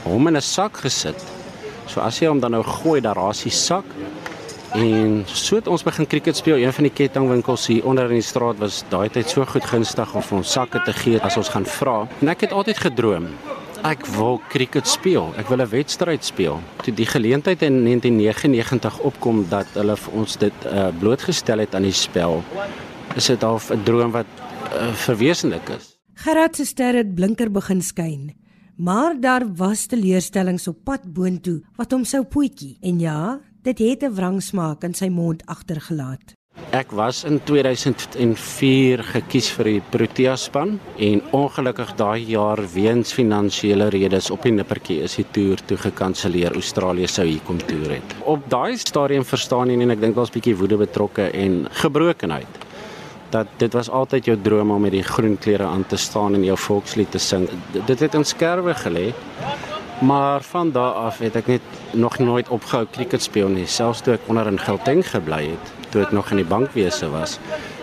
Hom 0.03 0.27
in 0.27 0.37
'n 0.37 0.43
sak 0.43 0.77
gesit. 0.77 1.25
So 1.87 2.01
as 2.01 2.19
jy 2.19 2.27
hom 2.27 2.41
dan 2.41 2.51
nou 2.51 2.63
gooi, 2.63 3.01
daar 3.01 3.17
raas 3.17 3.43
die 3.43 3.53
sak. 3.53 3.85
En 4.75 5.25
so 5.27 5.57
het 5.57 5.67
ons 5.67 5.83
begin 5.83 6.07
krieket 6.07 6.37
speel. 6.37 6.57
Een 6.57 6.73
van 6.73 6.85
die 6.85 6.93
kettingwinkels 6.93 7.67
hier 7.67 7.85
onder 7.85 8.05
in 8.05 8.21
die 8.21 8.21
straat 8.21 8.59
was 8.59 8.85
daai 8.89 9.09
tyd 9.09 9.31
so 9.31 9.45
goed 9.45 9.65
gunstig 9.65 10.15
om 10.15 10.23
ons 10.31 10.53
sakke 10.53 10.83
te 10.83 10.93
gee 10.93 11.21
as 11.21 11.37
ons 11.37 11.49
gaan 11.49 11.67
vra. 11.67 12.09
En 12.21 12.29
ek 12.29 12.41
het 12.41 12.53
altyd 12.53 12.79
gedroom 12.79 13.27
ek 13.87 14.07
wil 14.17 14.41
krieket 14.51 14.89
speel. 14.89 15.33
Ek 15.39 15.49
wil 15.49 15.61
'n 15.63 15.69
wedstryd 15.71 16.25
speel. 16.25 16.61
Toe 16.83 16.95
die 16.95 17.07
geleentheid 17.07 17.63
in 17.63 17.85
1999 17.85 18.99
opkom 18.99 19.47
dat 19.49 19.67
hulle 19.75 19.97
vir 19.97 20.13
ons 20.13 20.37
dit 20.37 20.53
uh, 20.67 20.89
blootgestel 20.99 21.59
het 21.59 21.75
aan 21.75 21.83
die 21.83 21.93
spel, 21.93 22.43
is 23.17 23.27
dit 23.27 23.43
half 23.43 23.71
'n 23.73 23.83
droom 23.85 24.11
wat 24.13 24.27
uh, 24.37 24.93
verwesenlik 24.93 25.69
is. 25.69 25.97
Gerard 26.15 26.57
se 26.57 26.65
ster 26.65 26.95
het 26.95 27.15
blinker 27.15 27.51
begin 27.51 27.83
skyn. 27.83 28.35
Maar 28.77 29.21
daar 29.21 29.45
was 29.57 29.87
teleurstellings 29.87 30.69
op 30.69 30.85
pad 30.85 31.13
boontoe 31.13 31.63
wat 31.77 31.93
hom 31.93 32.05
sou 32.05 32.25
poetjie. 32.25 32.77
En 32.81 32.99
ja, 33.01 33.41
dit 33.63 33.79
het 33.79 34.03
'n 34.03 34.15
wrangsmaak 34.15 34.85
in 34.85 34.95
sy 34.95 35.09
mond 35.09 35.43
agtergelaat. 35.47 36.35
Ek 36.73 36.91
was 36.91 37.25
in 37.25 37.41
2004 37.45 39.03
gekies 39.03 39.51
vir 39.51 39.65
die 39.65 39.83
Protea 39.91 40.37
span 40.37 40.81
en 40.99 41.23
ongelukkig 41.33 41.95
daai 41.97 42.25
jaar 42.25 42.61
weens 42.73 43.13
finansiële 43.13 43.89
redes 43.89 44.31
op 44.31 44.43
die 44.43 44.53
nippertjie 44.53 45.03
is 45.03 45.17
die 45.17 45.27
toer 45.33 45.57
toe 45.67 45.77
gekanselleer. 45.77 46.53
Australië 46.53 47.07
sou 47.07 47.27
hier 47.27 47.41
kom 47.47 47.59
toer 47.59 47.91
het. 47.91 48.17
Op 48.25 48.51
daai 48.51 48.77
stadium 48.77 49.25
verstaan 49.25 49.71
jy 49.71 49.81
en 49.81 49.91
ek 49.91 50.01
dink 50.01 50.15
daar's 50.17 50.31
'n 50.31 50.39
bietjie 50.39 50.57
woede 50.57 50.77
betrokke 50.77 51.31
en 51.31 51.67
gebrokenheid 51.71 52.66
dat 53.37 53.53
dit 53.61 53.73
was 53.77 53.91
altyd 53.91 54.31
jou 54.31 54.37
droom 54.43 54.73
om 54.75 54.83
met 54.87 54.95
die 54.95 55.05
groen 55.05 55.37
klere 55.39 55.69
aan 55.69 55.85
te 55.87 55.99
staan 56.01 56.35
en 56.35 56.45
jou 56.45 56.57
volkslied 56.59 57.11
te 57.13 57.23
sing. 57.23 57.49
Dit 57.77 58.01
het 58.01 58.15
in 58.15 58.25
skerwe 58.25 58.75
gelê. 58.75 59.13
Maar 60.01 60.43
van 60.45 60.71
daar 60.73 60.93
af 61.09 61.19
het 61.25 61.37
ek 61.41 61.47
net 61.47 61.77
nog 61.97 62.19
nooit 62.21 62.49
opgehou 62.53 62.85
cricket 62.93 63.23
speel 63.25 63.49
nie, 63.49 63.65
selfs 63.67 64.03
toe 64.05 64.19
ek 64.19 64.29
onder 64.29 64.51
in 64.51 64.61
Gauteng 64.61 65.01
gebly 65.09 65.47
het, 65.55 65.71
toe 65.89 66.03
ek 66.05 66.13
nog 66.13 66.29
in 66.35 66.43
die 66.43 66.49
bankwese 66.51 67.09
was 67.09 67.39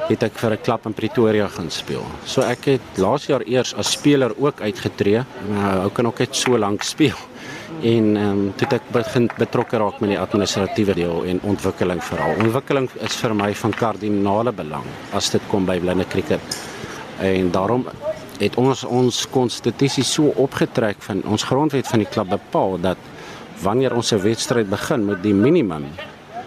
het 0.09 0.23
ek 0.23 0.37
vir 0.37 0.51
'n 0.51 0.61
klub 0.61 0.85
in 0.85 0.93
Pretoria 0.93 1.47
gaan 1.47 1.69
speel. 1.71 2.05
So 2.25 2.41
ek 2.41 2.65
het 2.65 2.97
laas 2.97 3.25
jaar 3.25 3.41
eers 3.45 3.73
as 3.75 3.91
speler 3.91 4.33
ook 4.37 4.61
uitgetree. 4.61 5.23
Nou, 5.49 5.79
ou 5.83 5.89
kan 5.89 6.07
ook 6.07 6.19
net 6.19 6.35
so 6.35 6.57
lank 6.57 6.83
speel. 6.83 7.15
En 7.81 8.17
ehm 8.17 8.29
um, 8.29 8.53
toe 8.55 8.67
ek 8.77 8.89
begin 8.91 9.29
betrokke 9.37 9.77
raak 9.77 9.99
met 9.99 10.13
die 10.13 10.19
administratiewe 10.19 10.93
deel 10.93 11.23
en 11.23 11.41
ontwikkeling 11.41 12.03
veral. 12.03 12.35
Ontwikkeling 12.39 12.89
is 13.07 13.15
vir 13.15 13.35
my 13.35 13.53
van 13.55 13.73
kardinale 13.73 14.51
belang 14.51 14.85
as 15.13 15.29
dit 15.33 15.41
kom 15.51 15.65
by 15.65 15.79
blinde 15.79 16.05
cricket. 16.07 16.59
En 17.19 17.51
daarom 17.51 17.87
het 18.39 18.55
ons 18.55 18.83
ons 18.83 19.25
konstitusie 19.29 20.03
so 20.03 20.33
opgetrek 20.35 21.01
van 21.05 21.23
ons 21.23 21.43
grondwet 21.43 21.87
van 21.87 22.03
die 22.03 22.09
klub 22.09 22.29
bepaal 22.29 22.79
dat 22.81 22.97
wanneer 23.63 23.95
ons 23.95 24.13
'n 24.13 24.21
wedstryd 24.21 24.69
begin 24.69 25.05
met 25.05 25.23
die 25.23 25.33
minimum 25.33 25.85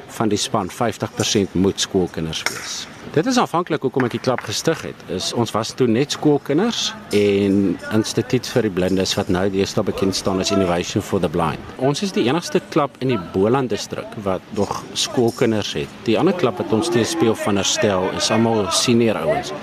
van 0.06 0.28
die 0.28 0.38
span 0.38 0.71
50% 0.71 1.54
moet 1.54 1.80
skoolkinders 1.80 2.42
wees. 2.42 2.96
Dit 3.16 3.25
is 3.30 3.38
aanvanklik 3.40 3.80
hoekom 3.80 4.04
ek 4.04 4.12
die 4.12 4.20
klub 4.20 4.42
gestig 4.44 4.82
het. 4.85 5.02
Is 5.08 5.30
ons 5.32 5.49
was 5.54 5.70
toe 5.73 5.87
net 5.88 6.12
skoolkinders 6.12 6.90
en 7.16 7.54
Instituut 7.96 8.44
vir 8.52 8.66
die 8.66 8.73
Blindes 8.76 9.14
wat 9.16 9.30
nou 9.32 9.46
deesdae 9.54 9.87
bekend 9.88 10.18
staan 10.18 10.42
as 10.44 10.50
Innovation 10.52 11.00
for 11.00 11.23
the 11.25 11.30
Blind. 11.32 11.70
Ons 11.80 12.04
is 12.04 12.12
die 12.12 12.26
enigste 12.26 12.61
klub 12.75 12.99
in 13.00 13.14
die 13.14 13.18
Boland 13.32 13.73
distrik 13.73 14.18
wat 14.26 14.44
nog 14.58 14.82
skoolkinders 14.92 15.73
het. 15.78 15.94
Die 16.04 16.18
ander 16.20 16.37
klub 16.37 16.61
wat 16.61 16.75
ons 16.76 16.90
steeds 16.92 17.14
speel 17.16 17.32
van 17.40 17.56
herstel 17.56 18.04
is 18.20 18.28
almal 18.37 18.66
senior 18.68 19.16
ouens. 19.23 19.54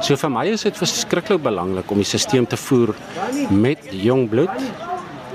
So 0.00 0.16
vir 0.16 0.32
my 0.32 0.46
is 0.54 0.64
dit 0.64 0.80
verskriklik 0.80 1.44
belangrik 1.44 1.92
om 1.92 2.00
die 2.00 2.08
stelsel 2.08 2.48
te 2.48 2.56
voer 2.56 2.94
met 3.52 3.84
jong 4.00 4.30
bloed 4.32 4.64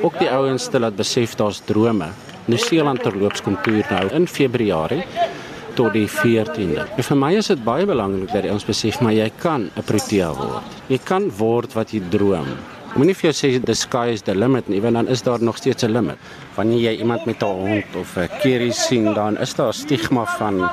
ook 0.01 0.17
die 0.17 0.31
ouens 0.33 0.65
te 0.73 0.81
laat 0.81 0.97
besef 0.97 1.37
daar's 1.37 1.61
drome. 1.69 2.09
Nieu-Seeland 2.49 3.05
terloops 3.05 3.45
kom 3.45 3.61
toer 3.61 3.85
nou 3.93 4.07
in 4.17 4.25
Februarie 4.25 5.03
tot 5.75 5.93
die 5.93 6.07
14de. 6.07 6.85
En 6.97 7.03
vir 7.03 7.17
my 7.17 7.31
is 7.37 7.47
dit 7.47 7.63
baie 7.63 7.85
belangrik 7.85 8.31
dat 8.33 8.49
ons 8.51 8.65
besef 8.65 9.01
maar 9.01 9.13
jy 9.13 9.29
kan 9.37 9.69
'n 9.75 9.83
Protea 9.83 10.33
word. 10.33 10.63
Jy 10.87 10.99
kan 11.03 11.29
word 11.37 11.73
wat 11.73 11.93
jy 11.93 12.01
droom. 12.09 12.47
Moenie 12.95 13.13
vir 13.13 13.31
jou 13.31 13.35
sê 13.37 13.63
the 13.63 13.75
sky 13.75 14.09
is 14.13 14.21
the 14.21 14.33
limit 14.33 14.67
nie, 14.69 14.81
want 14.81 14.95
dan 14.95 15.07
is 15.07 15.21
daar 15.21 15.41
nog 15.41 15.57
steeds 15.57 15.83
'n 15.83 15.91
limit. 15.91 16.17
Wanneer 16.55 16.79
jy 16.79 16.97
iemand 16.99 17.25
met 17.25 17.43
'n 17.43 17.45
hond 17.45 17.85
of 17.95 18.17
'n 18.17 18.29
kerry 18.41 18.71
sien, 18.71 19.13
dan 19.13 19.37
is 19.37 19.53
daar 19.53 19.73
stigma 19.73 20.25
van 20.25 20.69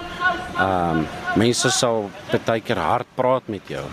ehm 0.59 0.99
um, 0.99 1.07
mense 1.37 1.71
sal 1.71 2.11
baie 2.33 2.61
keer 2.65 2.81
hard 2.81 3.09
praat 3.17 3.49
met 3.53 3.69
jou 3.69 3.85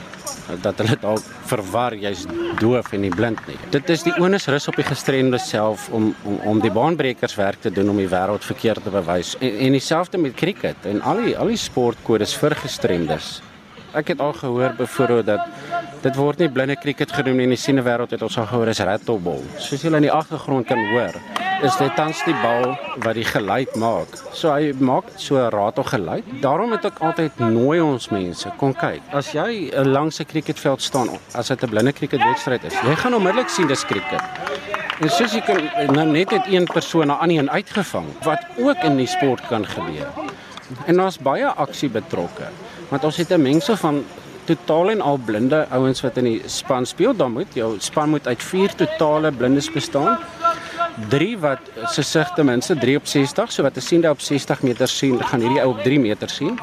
dat 0.64 0.80
hulle 0.82 0.96
dalk 1.00 1.24
verwar 1.48 1.96
jy's 1.96 2.26
doof 2.60 2.92
en 2.96 3.04
nie 3.06 3.12
blind 3.14 3.40
nie. 3.48 3.56
Dit 3.72 3.90
is 3.94 4.04
die 4.04 4.14
onus 4.20 4.48
rus 4.52 4.68
op 4.72 4.78
die 4.80 4.86
gestremde 4.88 5.40
self 5.40 5.88
om 5.92 6.12
om 6.28 6.40
om 6.52 6.60
die 6.64 6.72
baanbrekers 6.74 7.36
werk 7.40 7.62
te 7.64 7.72
doen 7.72 7.90
om 7.94 8.02
die 8.02 8.10
wêreld 8.12 8.44
verkeerd 8.44 8.84
te 8.84 8.94
bewys. 8.94 9.36
En 9.40 9.58
en 9.68 9.78
dieselfde 9.78 10.18
met 10.18 10.36
cricket 10.40 10.86
en 10.90 11.02
al 11.02 11.24
die 11.24 11.38
al 11.38 11.52
die 11.54 11.60
sportkodes 11.60 12.36
vir 12.36 12.56
gestremdes. 12.66 13.40
Ek 13.94 14.08
het 14.08 14.20
al 14.20 14.34
gehoor 14.34 14.74
byvoorbeeld 14.78 15.26
dat 15.26 15.40
dit 16.02 16.16
word 16.16 16.40
nie 16.42 16.50
blinde 16.50 16.76
cricket 16.82 17.12
genoem 17.14 17.38
nie 17.38 17.46
in 17.46 17.52
die 17.54 17.60
siene 17.62 17.84
wêreld 17.86 18.12
het 18.16 18.24
ons 18.26 18.38
al 18.42 18.48
gehoor 18.50 18.72
is 18.72 18.82
rattleball. 18.82 19.44
Soos 19.62 19.84
julle 19.86 20.00
in 20.02 20.08
die 20.08 20.12
agtergrond 20.12 20.66
kan 20.66 20.82
hoor, 20.90 21.14
is 21.64 21.78
dit 21.78 21.94
tans 21.96 22.24
die 22.26 22.34
bal 22.42 22.74
wat 23.06 23.14
die 23.20 23.28
geluid 23.28 23.76
maak. 23.78 24.18
So 24.34 24.50
hy 24.50 24.74
maak 24.80 25.12
so 25.22 25.38
'n 25.38 25.52
ratel 25.54 25.84
geluid. 25.84 26.26
Daarom 26.42 26.72
het 26.72 26.86
ek 26.86 27.00
altyd 27.00 27.38
nooi 27.40 27.80
ons 27.82 28.10
mense 28.10 28.50
kom 28.58 28.74
kyk. 28.74 29.02
As 29.14 29.32
jy 29.32 29.70
langs 29.86 30.20
'n 30.20 30.26
cricketveld 30.26 30.82
staan, 30.82 31.10
as 31.36 31.48
dit 31.48 31.64
'n 31.64 31.70
blinde 31.70 31.94
cricketwedstryd 31.94 32.64
is, 32.64 32.74
jy 32.74 32.96
gaan 32.96 33.14
onmiddellik 33.14 33.50
sien 33.50 33.68
dis 33.68 33.86
cricket. 33.86 34.24
En 35.02 35.10
soos 35.10 35.34
jy 35.34 35.42
kan 35.42 35.62
nou 35.94 36.06
net 36.06 36.32
het 36.32 36.48
een 36.48 36.66
persoon 36.66 37.08
na 37.08 37.14
ander 37.14 37.38
een 37.38 37.50
uitgevang 37.52 38.06
wat 38.24 38.46
ook 38.58 38.78
in 38.84 38.98
die 38.98 39.08
sport 39.08 39.48
kan 39.48 39.66
gebeur. 39.66 40.10
En 40.86 40.96
daar's 40.96 41.18
baie 41.20 41.46
aksie 41.46 41.90
betrokke. 41.90 42.48
Want 42.94 43.04
ons 43.10 43.18
het 43.18 43.32
'n 43.34 43.42
mengsel 43.42 43.76
van 43.76 44.04
totaal 44.46 44.90
en 44.92 45.02
al 45.02 45.18
blinde 45.18 45.66
ouens 45.70 46.02
wat 46.02 46.18
in 46.18 46.24
die 46.24 46.42
span 46.46 46.86
speel. 46.86 47.16
Dan 47.16 47.32
moet 47.32 47.54
jou 47.54 47.76
span 47.80 48.10
moet 48.10 48.28
uit 48.28 48.44
4 48.44 48.76
totale 48.76 49.32
blindes 49.32 49.72
bestaan. 49.72 50.18
3 51.10 51.38
wat 51.38 51.60
se 51.90 52.02
sig 52.02 52.30
ten 52.36 52.46
minste 52.46 52.76
3 52.78 52.98
op 52.98 53.08
60, 53.08 53.52
so 53.52 53.64
wat 53.64 53.76
'n 53.76 53.82
siende 53.82 54.10
op 54.10 54.22
60 54.22 54.62
meter 54.62 54.88
sien, 54.88 55.24
gaan 55.24 55.40
hierdie 55.40 55.62
ou 55.62 55.70
op 55.70 55.84
3 55.84 56.00
meter 56.00 56.30
sien. 56.30 56.60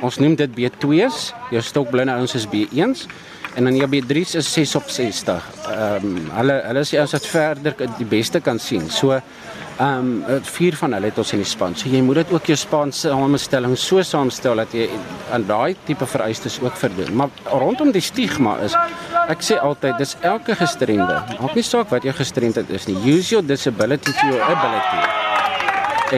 Ons 0.00 0.18
noem 0.18 0.34
dit 0.34 0.50
B2's. 0.50 1.32
Jou 1.50 1.62
stokblinde 1.62 2.12
ouens 2.12 2.34
is 2.34 2.46
B1's 2.46 3.06
en 3.54 3.64
dan 3.64 3.76
jou 3.76 3.88
B3's 3.88 4.34
is 4.34 4.52
6 4.52 4.74
op 4.74 4.88
60. 4.88 5.44
Ehm 5.70 6.04
um, 6.04 6.30
hulle 6.30 6.62
hulle 6.64 6.78
is 6.78 6.90
die 6.90 6.98
ouens 6.98 7.12
wat 7.12 7.26
verder 7.26 7.74
die 7.98 8.06
beste 8.06 8.40
kan 8.40 8.58
sien. 8.58 8.90
So 8.90 9.20
Ehm 9.74 10.22
um, 10.30 10.40
vier 10.54 10.76
van 10.78 10.92
hulle 10.94 11.08
het 11.10 11.16
ons 11.18 11.32
in 11.34 11.40
die 11.42 11.48
span. 11.50 11.72
So 11.74 11.88
jy 11.90 11.98
moet 12.06 12.20
dit 12.20 12.32
ook 12.36 12.46
jou 12.46 12.54
span 12.56 12.92
se 12.92 13.08
samestelling 13.10 13.72
so 13.78 14.02
saamstel 14.06 14.60
dat 14.62 14.74
jy 14.76 14.84
aan 15.34 15.46
daai 15.48 15.74
tipe 15.88 16.06
vereistes 16.06 16.60
ook 16.62 16.76
voldoen. 16.78 17.10
Maar 17.18 17.28
rondom 17.50 17.90
die 17.90 18.02
stigma 18.02 18.54
is 18.62 18.76
ek 19.26 19.42
sê 19.42 19.58
altyd 19.58 19.98
dis 19.98 20.14
elke 20.20 20.54
gestremde. 20.54 21.16
Maak 21.40 21.58
nie 21.58 21.66
saak 21.66 21.90
wat 21.90 22.06
jou 22.06 22.14
gestremdheid 22.14 22.70
is 22.70 22.86
nie. 22.86 22.94
Use 23.02 23.34
your 23.34 23.42
disability 23.42 24.14
to 24.14 24.30
your 24.30 24.46
ability. 24.46 25.02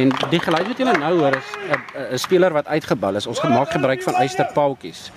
En 0.02 0.12
die 0.28 0.42
geluid 0.44 0.68
wat 0.68 0.84
julle 0.84 0.98
nou 1.00 1.14
hoor 1.22 1.36
is 1.40 1.50
'n 1.56 2.12
'n 2.12 2.18
speler 2.18 2.52
wat 2.52 2.66
uitgebal 2.66 3.16
is. 3.16 3.26
Ons 3.26 3.40
gemaak 3.40 3.70
gebruik 3.70 4.02
van 4.02 4.14
eysterpaaltjies. 4.14 5.10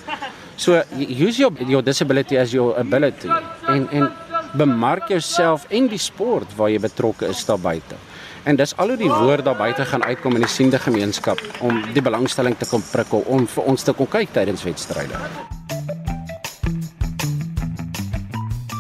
So 0.56 0.82
use 0.96 1.42
your 1.42 1.52
your 1.68 1.84
disability 1.84 2.38
as 2.38 2.52
your 2.52 2.78
ability 2.80 3.28
en 3.68 3.90
en 3.92 4.12
bemark 4.54 5.10
jouself 5.10 5.66
en 5.70 5.88
die 5.88 6.00
sport 6.00 6.56
waar 6.56 6.70
jy 6.70 6.80
betrokke 6.80 7.28
is 7.28 7.46
daar 7.46 7.60
buite. 7.60 7.96
En 8.50 8.58
dis 8.58 8.72
al 8.82 8.88
hoe 8.90 8.98
die 8.98 9.10
woord 9.12 9.46
daar 9.46 9.58
buite 9.58 9.86
gaan 9.86 10.04
uitkom 10.04 10.34
in 10.34 10.42
die 10.42 10.50
siende 10.50 10.80
gemeenskap 10.82 11.42
om 11.62 11.84
die 11.94 12.02
belangstelling 12.02 12.56
te 12.58 12.66
kom 12.66 12.82
prikkel 12.92 13.22
om 13.30 13.44
vir 13.46 13.68
ons 13.70 13.84
te 13.86 13.94
kom 13.94 14.10
kyk 14.10 14.32
tydens 14.34 14.64
wedstryde. 14.66 15.20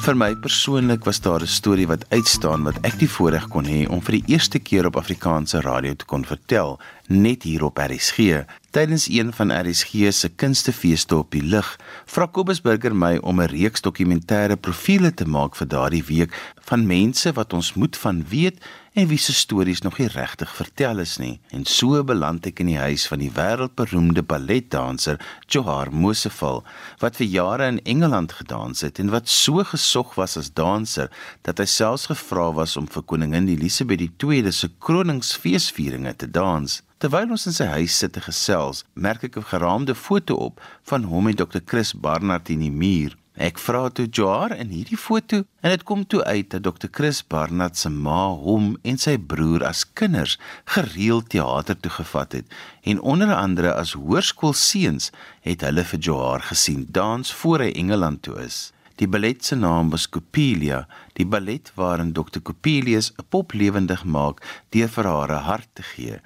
Vir 0.07 0.17
my 0.17 0.31
persoonlik 0.41 1.05
was 1.05 1.21
daar 1.21 1.45
'n 1.45 1.53
storie 1.59 1.85
wat 1.87 2.05
uitstaan 2.09 2.63
wat 2.63 2.81
ek 2.81 2.97
die 2.97 3.09
voorreg 3.09 3.45
kon 3.47 3.65
hê 3.65 3.85
om 3.89 4.01
vir 4.01 4.17
die 4.17 4.33
eerste 4.33 4.59
keer 4.59 4.85
op 4.85 4.97
Afrikaanse 4.97 5.61
radio 5.61 5.93
te 5.93 6.05
kon 6.05 6.25
vertel, 6.25 6.79
net 7.09 7.43
hier 7.43 7.63
op 7.65 7.77
RSG. 7.77 8.45
Tydens 8.69 9.07
een 9.09 9.33
van 9.33 9.51
RSG 9.51 10.13
se 10.13 10.29
kunstefeeste 10.29 11.15
op 11.15 11.31
die 11.33 11.41
lig, 11.41 11.69
vra 12.05 12.27
Kobus 12.29 12.61
Burger 12.61 12.95
my 12.95 13.17
om 13.17 13.41
'n 13.41 13.49
reeks 13.49 13.81
dokumentêre 13.81 14.55
profile 14.55 15.13
te 15.13 15.25
maak 15.25 15.55
vir 15.55 15.67
daardie 15.67 16.03
week 16.03 16.53
van 16.69 16.85
mense 16.85 17.31
wat 17.33 17.53
ons 17.53 17.73
moet 17.73 17.97
van 17.97 18.25
weet 18.29 18.61
en 18.93 19.07
wie 19.07 19.17
se 19.17 19.33
stories 19.33 19.81
nog 19.81 19.97
nie 19.97 20.07
regtig 20.07 20.55
vertel 20.55 20.99
is 20.99 21.17
nie. 21.17 21.39
En 21.49 21.65
so 21.65 22.03
beland 22.03 22.45
ek 22.45 22.59
in 22.59 22.71
die 22.71 22.77
huis 22.77 23.07
van 23.07 23.19
die 23.19 23.31
wêreldberoemde 23.31 24.23
balletdanser 24.23 25.19
Johar 25.47 25.91
Moseval 25.91 26.63
wat 26.99 27.15
vir 27.15 27.27
jare 27.27 27.67
in 27.67 27.81
Engeland 27.83 28.31
gedans 28.31 28.81
het 28.81 28.99
en 28.99 29.09
wat 29.09 29.29
so 29.29 29.63
gesog 29.63 30.15
was 30.15 30.37
as 30.37 30.53
danser 30.53 31.09
dat 31.41 31.57
hy 31.57 31.65
selfs 31.65 32.05
gevra 32.05 32.51
was 32.53 32.77
om 32.77 32.87
vir 32.87 33.03
koningin 33.03 33.47
Elisabeth 33.47 34.23
II 34.23 34.51
se 34.51 34.69
kroningsfeesvieringe 34.79 36.15
te 36.15 36.31
dans. 36.31 36.81
Terwyl 36.99 37.29
ons 37.31 37.45
in 37.47 37.53
sy 37.55 37.63
huis 37.77 37.93
sit 37.95 38.11
te 38.11 38.19
gesels, 38.19 38.81
merk 38.91 39.21
ek 39.23 39.37
'n 39.39 39.47
geraamde 39.51 39.93
foto 39.95 40.35
op 40.35 40.59
van 40.89 41.03
hom 41.07 41.27
en 41.29 41.35
Dr. 41.35 41.61
Chris 41.65 41.93
Barnard 41.93 42.49
in 42.49 42.59
die 42.59 42.75
muur. 42.83 43.15
Ek 43.37 43.57
vra 43.57 43.87
toe 43.89 44.07
Joar 44.11 44.51
in 44.51 44.67
hierdie 44.67 44.99
foto 44.99 45.45
en 45.63 45.69
dit 45.69 45.83
kom 45.83 46.03
toe 46.03 46.23
uit 46.23 46.49
dat 46.49 46.63
Dr. 46.63 46.89
Chris 46.91 47.21
Barnard 47.23 47.77
se 47.77 47.89
ma 47.89 48.35
hom 48.35 48.75
en 48.83 48.97
sy 48.97 49.15
broer 49.17 49.63
as 49.63 49.85
kinders 49.93 50.37
gereeld 50.65 51.29
teater 51.29 51.79
toe 51.79 51.91
gevat 51.91 52.31
het 52.33 52.47
en 52.83 52.99
onder 52.99 53.31
andere 53.33 53.71
as 53.73 53.93
hoërskoolseuns 53.93 55.11
het 55.47 55.61
hulle 55.61 55.83
vir 55.83 55.99
Joar 55.99 56.41
gesien 56.41 56.85
dans 56.91 57.31
voor 57.31 57.59
hy 57.59 57.71
Engeland 57.71 58.21
toe 58.21 58.35
is. 58.43 58.73
Die 58.97 59.07
ballet 59.07 59.45
se 59.45 59.55
naam 59.55 59.89
was 59.89 60.09
Coppelia, 60.09 60.85
die 61.13 61.25
ballet 61.25 61.71
waarin 61.75 62.11
Dr. 62.11 62.41
Coppelius 62.43 63.13
'n 63.15 63.23
pop 63.29 63.53
lewendig 63.53 64.03
maak 64.03 64.43
deur 64.69 64.89
vir 64.89 65.05
haar 65.05 65.31
'n 65.31 65.45
hart 65.47 65.69
te 65.73 65.83
gee. 65.83 66.19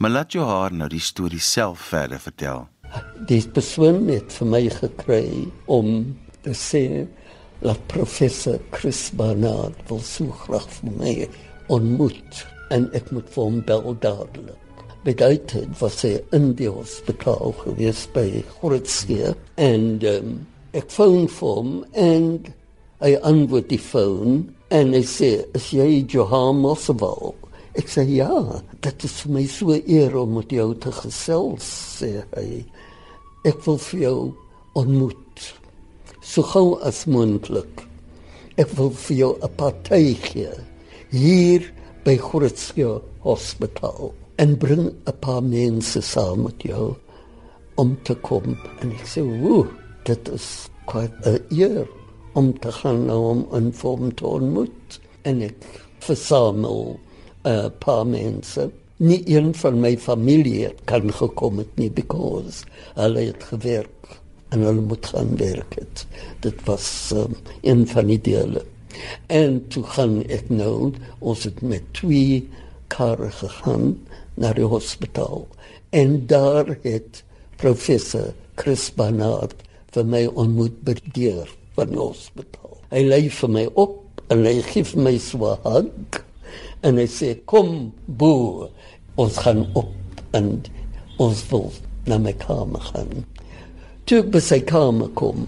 Maar 0.00 0.10
laat 0.10 0.32
Johar 0.32 0.72
nou 0.72 0.86
die 0.88 1.02
storie 1.04 1.42
self 1.44 1.80
verder 1.90 2.20
vertel. 2.24 2.62
Die 3.28 3.42
persoon 3.52 4.06
het 4.08 4.32
vir 4.32 4.46
my 4.48 4.60
gekry 4.72 5.26
om 5.68 5.90
te 6.40 6.54
sê 6.56 7.04
dat 7.60 7.82
professor 7.92 8.56
Chris 8.72 9.10
Barnard 9.12 9.76
wil 9.90 10.00
so 10.00 10.32
graag 10.46 10.64
vir 10.78 10.94
my 11.02 11.12
ontmoet 11.76 12.40
en 12.72 12.86
ek 12.96 13.10
moet 13.12 13.28
vir 13.34 13.44
hom 13.44 13.58
bel 13.68 13.92
dadelik. 14.06 14.80
Tyd 15.04 15.52
was 15.82 16.00
hy 16.08 16.14
in 16.38 16.54
die 16.56 16.72
hospitaal 16.72 17.52
gewees 17.60 18.06
by 18.16 18.24
Grootskee 18.54 19.34
en 19.60 19.86
um, 20.14 20.32
ek 20.80 20.88
foon 20.96 21.28
vir 21.28 21.60
hom 21.60 21.76
en 22.06 22.32
hy 23.04 23.12
antwoord 23.34 23.68
die 23.68 23.82
foon 23.90 24.40
en 24.72 24.96
hy 24.96 25.04
sê 25.04 25.34
is 25.60 25.70
jy 25.76 25.90
Johan 26.08 26.64
Moswell 26.64 27.36
Ek 27.80 27.88
sê 27.88 28.02
ja, 28.12 28.28
dit 28.84 29.04
is 29.06 29.12
vir 29.24 29.32
my 29.32 29.42
so 29.48 29.72
eer 29.72 30.16
om 30.20 30.34
met 30.36 30.50
jou 30.52 30.68
te 30.84 30.90
gesels, 30.92 31.64
sê 32.00 32.10
hy. 32.34 32.48
Ek 33.48 33.62
wil 33.64 33.78
vir 33.86 34.00
jou 34.02 34.16
ontmoet. 34.76 35.46
So 36.20 36.44
gou 36.44 36.74
as 36.84 37.06
moontlik. 37.08 37.86
Ek 38.60 38.74
wil 38.76 38.90
vir 39.04 39.16
jou 39.16 39.30
'n 39.40 39.52
party 39.56 40.12
gee 40.26 40.52
hier 41.10 41.62
by 42.04 42.16
Grootskie 42.20 43.00
Hospitaal 43.24 44.12
en 44.36 44.56
bring 44.56 44.92
'n 45.06 45.16
paar 45.20 45.42
mense 45.42 46.02
saam 46.02 46.42
met 46.44 46.60
jou 46.62 46.96
om 47.76 47.96
te 48.04 48.14
kom 48.14 48.58
en 48.80 48.92
ek 48.92 49.06
sê, 49.06 49.20
"Ooh, 49.24 49.66
dit 50.04 50.28
is 50.28 50.68
quite 50.86 51.16
a 51.24 51.38
eer 51.50 51.88
om 52.34 52.52
te 52.58 52.72
gaan 52.72 53.06
nou 53.06 53.20
om 53.30 53.46
in 53.54 53.72
vorm 53.72 54.14
te 54.14 54.26
ontmoet." 54.26 55.00
En 55.24 55.42
ek 55.42 55.64
versamel 55.98 57.00
'n 57.44 57.72
paar 57.78 58.06
mense. 58.06 58.70
Nie 58.96 59.22
een 59.24 59.54
van 59.54 59.80
my 59.80 59.96
familie 59.98 60.74
kan 60.84 61.12
gekom 61.12 61.58
het 61.58 61.76
nie 61.76 61.90
because 61.90 62.64
hulle 62.94 63.20
het 63.20 63.44
gewerk 63.44 64.20
en 64.48 64.60
hulle 64.60 64.80
moet 64.80 65.06
gaan 65.06 65.36
werk 65.36 65.74
het. 65.74 66.06
Dit 66.40 66.64
was 66.64 67.10
um, 67.14 67.36
een 67.62 67.86
van 67.88 68.06
die 68.06 68.20
dele. 68.20 68.64
En 69.26 69.68
toe 69.68 69.82
gaan 69.82 70.20
ek 70.28 70.50
nou, 70.50 70.92
ons 71.18 71.44
het 71.44 71.62
met 71.62 71.82
twee 71.96 72.48
karre 72.92 73.30
gegaan 73.30 73.96
na 74.34 74.52
die 74.52 74.66
hospitaal. 74.66 75.46
En 75.90 76.26
daar 76.26 76.76
het 76.82 77.22
professor 77.56 78.34
Chris 78.54 78.90
Barnard 78.94 79.54
vir 79.94 80.04
my 80.04 80.26
ontmoet 80.26 80.76
by 80.84 80.98
die 80.98 81.14
deur 81.22 81.48
van 81.78 81.94
die 81.94 82.02
hospitaal. 82.02 82.76
Hy 82.90 83.06
lei 83.06 83.22
vir 83.30 83.50
my 83.56 83.64
op 83.80 83.96
en 84.30 84.44
hy 84.44 84.58
gee 84.66 84.84
my 84.96 85.16
so 85.18 85.54
'n 85.54 85.58
hug 85.64 86.24
en 86.86 87.00
hy 87.00 87.06
sê 87.10 87.34
kom 87.50 87.90
bo 88.06 88.68
ons 89.20 89.40
gaan 89.44 89.64
op 89.78 90.22
en 90.36 90.52
ons 91.20 91.42
wil 91.50 91.68
na 92.08 92.18
my 92.18 92.32
kamer 92.40 92.84
gaan. 92.92 93.24
Toe 94.08 94.22
ek 94.22 94.30
by 94.34 94.40
sy 94.42 94.60
kamer 94.66 95.10
kom, 95.18 95.44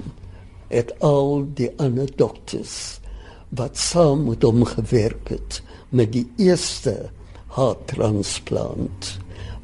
het 0.72 0.92
al 1.04 1.42
die 1.56 1.70
ander 1.82 2.10
dokters 2.20 2.98
wat 3.56 3.76
saam 3.76 4.26
met 4.28 4.44
hom 4.46 4.64
gewerk 4.68 5.34
het 5.34 5.60
met 5.92 6.12
die 6.14 6.24
eerste 6.40 7.10
harttransplant 7.52 9.12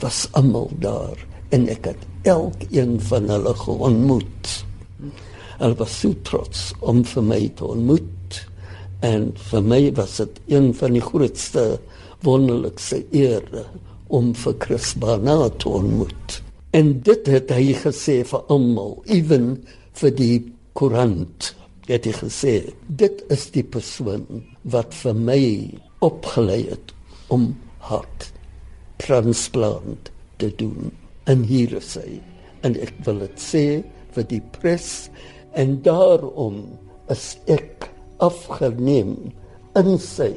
was 0.03 0.27
almal 0.37 0.69
daar 0.85 1.17
en 1.57 1.65
ek 1.73 1.89
het 1.93 2.03
elkeen 2.29 2.99
van 3.09 3.31
hulle 3.33 3.55
ontmoet. 3.73 4.51
Hulle 5.59 5.79
was 5.81 5.95
so 6.01 6.13
trots 6.29 6.69
om 6.81 7.01
vir 7.09 7.25
my 7.25 7.41
te 7.57 7.65
ontmoet 7.65 8.43
en 9.07 9.31
vir 9.51 9.63
my 9.63 9.81
was 9.97 10.17
dit 10.19 10.41
een 10.55 10.73
van 10.75 10.97
die 10.97 11.05
grootste 11.05 11.65
wonderlikste 12.27 13.03
ere 13.15 13.65
om 14.09 14.33
vir 14.35 14.57
Chris 14.59 14.95
Barnard 14.99 15.61
te 15.63 15.69
ontmoet. 15.69 16.41
En 16.77 16.99
dit 17.05 17.29
het 17.31 17.53
hy 17.55 17.73
gesê 17.79 18.21
vir 18.27 18.43
almal, 18.53 18.97
ewen 19.07 19.53
vir 20.01 20.15
die 20.17 20.39
koerant. 20.79 21.53
Het 21.89 22.05
hy 22.05 22.15
gesê, 22.19 22.55
dit 22.89 23.23
is 23.33 23.47
die 23.55 23.65
persoon 23.65 24.43
wat 24.69 24.97
vir 25.01 25.17
my 25.17 25.43
opgelei 26.05 26.67
het 26.69 26.93
om 27.33 27.53
hart 27.89 28.29
transplant 29.01 30.11
te 30.43 30.51
doen. 30.61 30.91
En 31.25 31.45
hier 31.49 31.79
is 31.79 31.95
hy. 31.97 32.19
En 32.67 32.77
ek 32.77 32.93
wil 33.07 33.23
dit 33.25 33.41
sê 33.41 33.65
vir 34.17 34.29
die 34.29 34.43
pres 34.59 35.09
en 35.57 35.79
daarom 35.87 36.61
is 37.13 37.37
ek 37.49 37.89
afgeneem 38.25 39.15
in 39.79 39.99
sy 40.03 40.33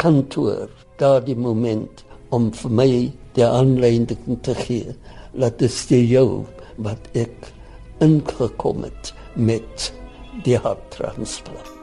kantoor 0.00 0.70
daardie 1.00 1.36
moment 1.36 2.04
om 2.34 2.50
vir 2.60 2.74
my 2.80 2.90
die 3.36 3.46
aanleiding 3.46 4.40
te 4.46 4.56
gee 4.64 4.96
laat 5.36 5.60
dit 5.60 5.72
steek 5.72 6.08
jou 6.10 6.44
wat 6.88 7.08
ek 7.14 7.52
ingekom 8.04 8.84
het 8.88 9.12
met 9.36 9.90
die 10.44 10.58
harttransplant. 10.60 11.75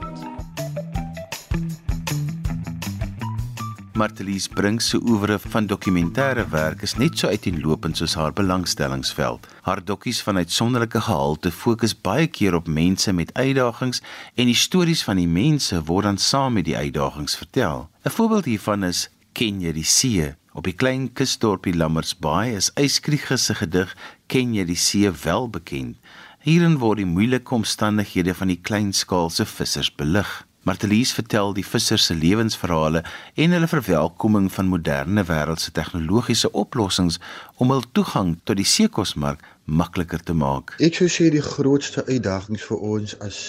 Martelies 3.93 4.47
bring 4.49 4.81
se 4.81 4.97
oeuvre 4.97 5.35
van 5.39 5.67
dokumentêre 5.69 6.47
werk 6.49 6.81
is 6.81 6.95
net 6.97 7.19
so 7.19 7.29
uiteenlopend 7.29 7.99
soos 7.99 8.15
haar 8.17 8.31
belangstellingsveld. 8.33 9.45
Haar 9.67 9.83
dokkies 9.85 10.21
van 10.25 10.39
uitsonderlike 10.41 11.01
gehalte 11.05 11.51
fokus 11.53 11.93
baie 11.93 12.25
keer 12.27 12.55
op 12.57 12.67
mense 12.67 13.13
met 13.13 13.33
uitdagings 13.37 14.01
en 14.33 14.49
die 14.49 14.57
stories 14.57 15.03
van 15.05 15.21
die 15.21 15.27
mense 15.29 15.77
word 15.85 16.09
dan 16.09 16.17
saam 16.17 16.57
met 16.57 16.65
die 16.65 16.77
uitdagings 16.77 17.37
vertel. 17.37 17.89
'n 18.05 18.09
Voorbeeld 18.09 18.45
hiervan 18.45 18.83
is 18.83 19.09
Ken 19.33 19.61
jy 19.61 19.73
die 19.73 19.85
see? 19.85 20.33
Op 20.53 20.63
die 20.63 20.73
klein 20.73 21.13
kusdorpie 21.13 21.75
Lammersbaai 21.77 22.55
is 22.55 22.71
Eyskriege 22.73 23.37
se 23.37 23.53
gedig 23.53 23.93
Ken 24.27 24.53
jy 24.53 24.65
die 24.65 24.75
see 24.75 25.11
wel 25.23 25.49
bekend. 25.49 25.97
Hierin 26.41 26.79
word 26.79 26.97
die 26.97 27.05
moeilike 27.05 27.53
omstandighede 27.55 28.33
van 28.33 28.47
die 28.47 28.59
kleinskaalse 28.61 29.45
vissers 29.45 29.95
belig. 29.95 30.47
Martelies 30.63 31.11
vertel 31.11 31.49
die 31.57 31.65
vissers 31.67 32.05
se 32.07 32.15
lewensverhale 32.15 33.01
en 33.35 33.51
hulle 33.51 33.67
verwelkoming 33.67 34.45
van 34.55 34.69
moderne 34.71 35.25
wêreldse 35.27 35.73
tegnologiese 35.75 36.51
oplossings 36.61 37.17
om 37.59 37.73
hul 37.75 37.83
toegang 37.91 38.37
tot 38.47 38.55
die 38.61 38.67
seekosmark 38.73 39.43
makliker 39.67 40.23
te 40.23 40.35
maak. 40.39 40.71
Ek 40.79 40.95
sou 41.01 41.09
sê 41.11 41.27
die 41.35 41.43
grootste 41.43 42.05
uitdagings 42.07 42.63
vir 42.69 42.87
ons 42.93 43.17
as 43.27 43.41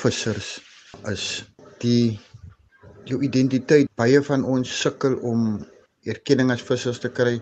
vissers 0.00 0.56
is 1.12 1.28
die 1.84 2.18
jou 3.06 3.22
identiteit. 3.22 3.86
Baie 3.94 4.18
van 4.26 4.42
ons 4.42 4.66
sukkel 4.82 5.14
om 5.22 5.62
erkenning 6.02 6.50
as 6.50 6.66
vissers 6.66 6.98
te 6.98 7.14
kry 7.14 7.36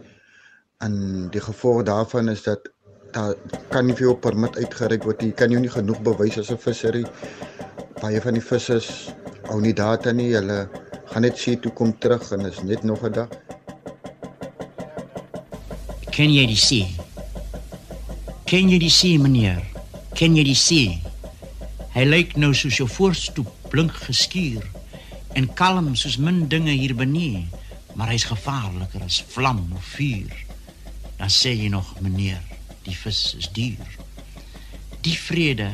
en 0.84 1.00
die 1.32 1.46
gevolg 1.48 1.86
daarvan 1.88 2.28
is 2.28 2.44
dat 2.44 2.68
daar 3.16 3.38
kan 3.72 3.88
nie 3.88 3.96
jou 3.96 4.12
permit 4.20 4.58
uitgereik 4.60 5.08
word. 5.08 5.24
Jy 5.24 5.32
kan 5.32 5.52
jou 5.54 5.64
nie 5.64 5.72
genoeg 5.72 6.04
bewys 6.04 6.36
as 6.44 6.52
'n 6.52 6.60
visser 6.60 6.92
nie 6.92 7.08
baie 8.04 8.20
van 8.20 8.36
die 8.36 8.44
vissers 8.44 8.88
hou 9.48 9.60
nie 9.64 9.72
data 9.76 10.12
nie. 10.12 10.34
Hulle 10.34 10.66
gaan 11.08 11.24
net 11.24 11.38
sê 11.40 11.54
toe 11.56 11.72
kom 11.78 11.94
terug 12.04 12.26
en 12.36 12.44
is 12.44 12.60
net 12.68 12.84
nog 12.84 13.04
'n 13.04 13.12
dag. 13.16 13.30
Ken 16.12 16.30
jy 16.30 16.44
die 16.46 16.60
see? 16.68 16.86
Ken 18.44 18.68
jy 18.68 18.78
die 18.78 18.92
see, 18.92 19.18
meneer? 19.18 19.62
Ken 20.14 20.36
jy 20.36 20.44
die 20.44 20.60
see? 20.66 21.00
Hy 21.94 22.04
lyk 22.04 22.36
nou 22.36 22.52
soos 22.54 22.76
jou 22.76 22.88
voorstoep 22.88 23.48
blink 23.70 23.92
geskuur 23.92 24.62
en 25.34 25.48
kalm 25.54 25.96
soos 25.96 26.18
min 26.18 26.48
dinge 26.48 26.70
hier 26.70 26.94
benee, 26.94 27.48
maar 27.94 28.08
hy's 28.08 28.24
gevaarliker 28.24 29.02
as 29.02 29.24
vlam 29.32 29.72
of 29.74 29.84
vuur. 29.96 30.30
Dan 31.18 31.30
sê 31.30 31.56
jy 31.56 31.68
nog, 31.68 32.00
meneer, 32.00 32.42
die 32.84 32.96
vis 32.96 33.34
is 33.38 33.48
duur. 33.48 33.88
Die 35.00 35.18
vrede 35.18 35.70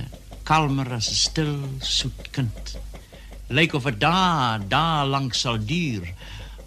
kalmer 0.50 0.88
as 0.98 1.06
'n 1.10 1.14
stil 1.14 1.54
soet 1.78 2.22
kind. 2.34 2.64
Lyk 3.56 3.74
of 3.74 3.84
dit 3.86 4.00
daar 4.00 4.58
daar 4.68 5.06
lank 5.06 5.34
sal 5.34 5.58
duur, 5.72 6.02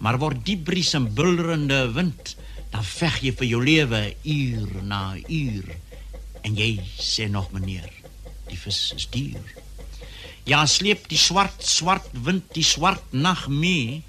maar 0.00 0.16
word 0.18 0.40
die 0.44 0.56
bries 0.56 0.94
en 0.94 1.12
bulderende 1.12 1.92
wind, 1.92 2.36
dan 2.72 2.84
veg 2.84 3.20
jy 3.20 3.32
vir 3.38 3.46
jou 3.46 3.60
lewe 3.64 4.02
uur 4.22 4.70
na 4.82 5.02
uur. 5.28 5.66
En 6.44 6.56
jy 6.56 6.80
sê 6.96 7.28
nog 7.28 7.52
meneer, 7.52 7.90
die 8.48 8.56
vis 8.56 8.92
is 8.96 9.06
duur. 9.10 9.44
Ja, 10.44 10.64
sleep 10.66 11.08
die 11.08 11.20
swart 11.20 11.60
swart 11.60 12.08
wind 12.12 12.54
die 12.56 12.64
swart 12.64 13.12
nag 13.12 13.48
mee. 13.48 14.02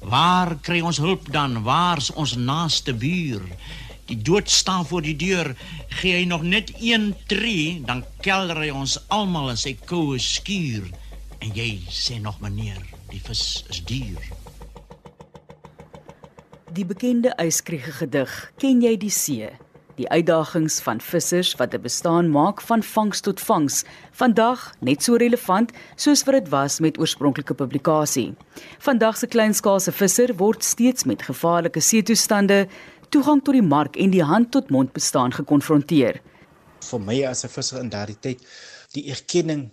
Waar 0.00 0.56
kry 0.58 0.80
ons 0.80 0.98
hulp 0.98 1.30
dan? 1.32 1.62
Waar's 1.62 2.10
ons 2.10 2.34
naaste 2.34 2.94
buur? 2.94 3.46
Die 4.10 4.18
dood 4.18 4.50
staan 4.50 4.86
voor 4.86 5.04
die 5.06 5.16
deur. 5.16 5.54
Gee 6.00 6.16
hy 6.18 6.24
nog 6.26 6.42
net 6.42 6.72
een 6.82 7.14
tree, 7.30 7.78
dan 7.86 8.02
kelder 8.26 8.58
hy 8.58 8.72
ons 8.74 8.98
almal 9.06 9.52
in 9.52 9.60
sy 9.60 9.76
koue 9.86 10.18
skuur. 10.18 10.88
En 11.38 11.54
jy 11.54 11.78
sê 11.94 12.18
nog 12.18 12.40
meneer, 12.42 12.82
die 13.12 13.22
vis 13.22 13.62
is 13.70 13.78
duur. 13.86 14.18
Die 16.74 16.86
bekende 16.86 17.32
yskriege 17.38 17.94
gedig, 18.02 18.34
ken 18.58 18.82
jy 18.82 18.96
die 18.98 19.14
see? 19.14 19.48
Die 20.00 20.08
uitdagings 20.08 20.78
van 20.82 21.00
vissers 21.00 21.54
wat 21.58 21.74
'n 21.74 21.82
bestaan 21.82 22.30
maak 22.30 22.60
van 22.60 22.82
vangs 22.82 23.20
tot 23.20 23.40
vangs, 23.40 23.84
vandag 24.12 24.72
net 24.80 25.02
so 25.02 25.14
relevant 25.14 25.72
soos 25.96 26.24
wat 26.24 26.34
dit 26.34 26.48
was 26.48 26.80
met 26.80 26.98
oorspronklike 26.98 27.54
publikasie. 27.54 28.34
Vandag 28.78 29.16
se 29.16 29.26
kleinskaalse 29.26 29.92
visser 29.92 30.36
word 30.36 30.64
steeds 30.64 31.04
met 31.04 31.22
gevaarlike 31.22 31.80
seetoestande, 31.80 32.68
toegang 33.10 33.42
tot 33.44 33.54
die 33.54 33.64
mark 33.64 33.96
en 33.96 34.12
die 34.14 34.24
hand-tot-mond 34.24 34.92
bestaan 34.96 35.34
gekonfronteer. 35.34 36.20
Vir 36.90 37.00
my 37.00 37.16
as 37.28 37.44
'n 37.44 37.52
visser 37.52 37.80
in 37.80 37.90
daardie 37.90 38.18
tyd, 38.20 38.40
die 38.94 39.10
erkenning 39.10 39.70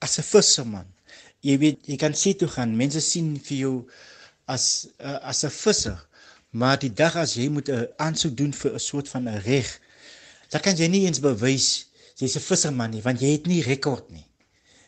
as 0.00 0.18
'n 0.18 0.22
visserman. 0.22 0.86
Jy 1.42 1.58
weet, 1.58 1.78
jy 1.86 1.96
kan 1.96 2.14
sien 2.14 2.36
toe 2.36 2.48
gaan, 2.48 2.76
mense 2.76 3.00
sien 3.00 3.38
vir 3.38 3.56
jou 3.58 3.74
as 4.46 4.88
uh, 5.00 5.18
as 5.22 5.44
'n 5.44 5.50
visser, 5.50 5.98
maar 6.50 6.78
die 6.78 6.92
dag 6.92 7.16
as 7.16 7.34
jy 7.34 7.48
moet 7.48 7.68
'n 7.68 7.86
aansoek 7.98 8.36
doen 8.36 8.52
vir 8.52 8.74
'n 8.74 8.78
soort 8.78 9.08
van 9.08 9.28
'n 9.28 9.42
reg, 9.44 9.80
dan 10.50 10.60
kan 10.60 10.76
jy 10.76 10.88
nie 10.88 11.06
eens 11.06 11.20
bewys 11.20 11.86
jy's 12.16 12.36
'n 12.36 12.40
visserman 12.40 12.90
nie, 12.90 13.02
want 13.02 13.20
jy 13.20 13.32
het 13.32 13.46
nie 13.46 13.62
rekord 13.62 14.10
nie. 14.10 14.29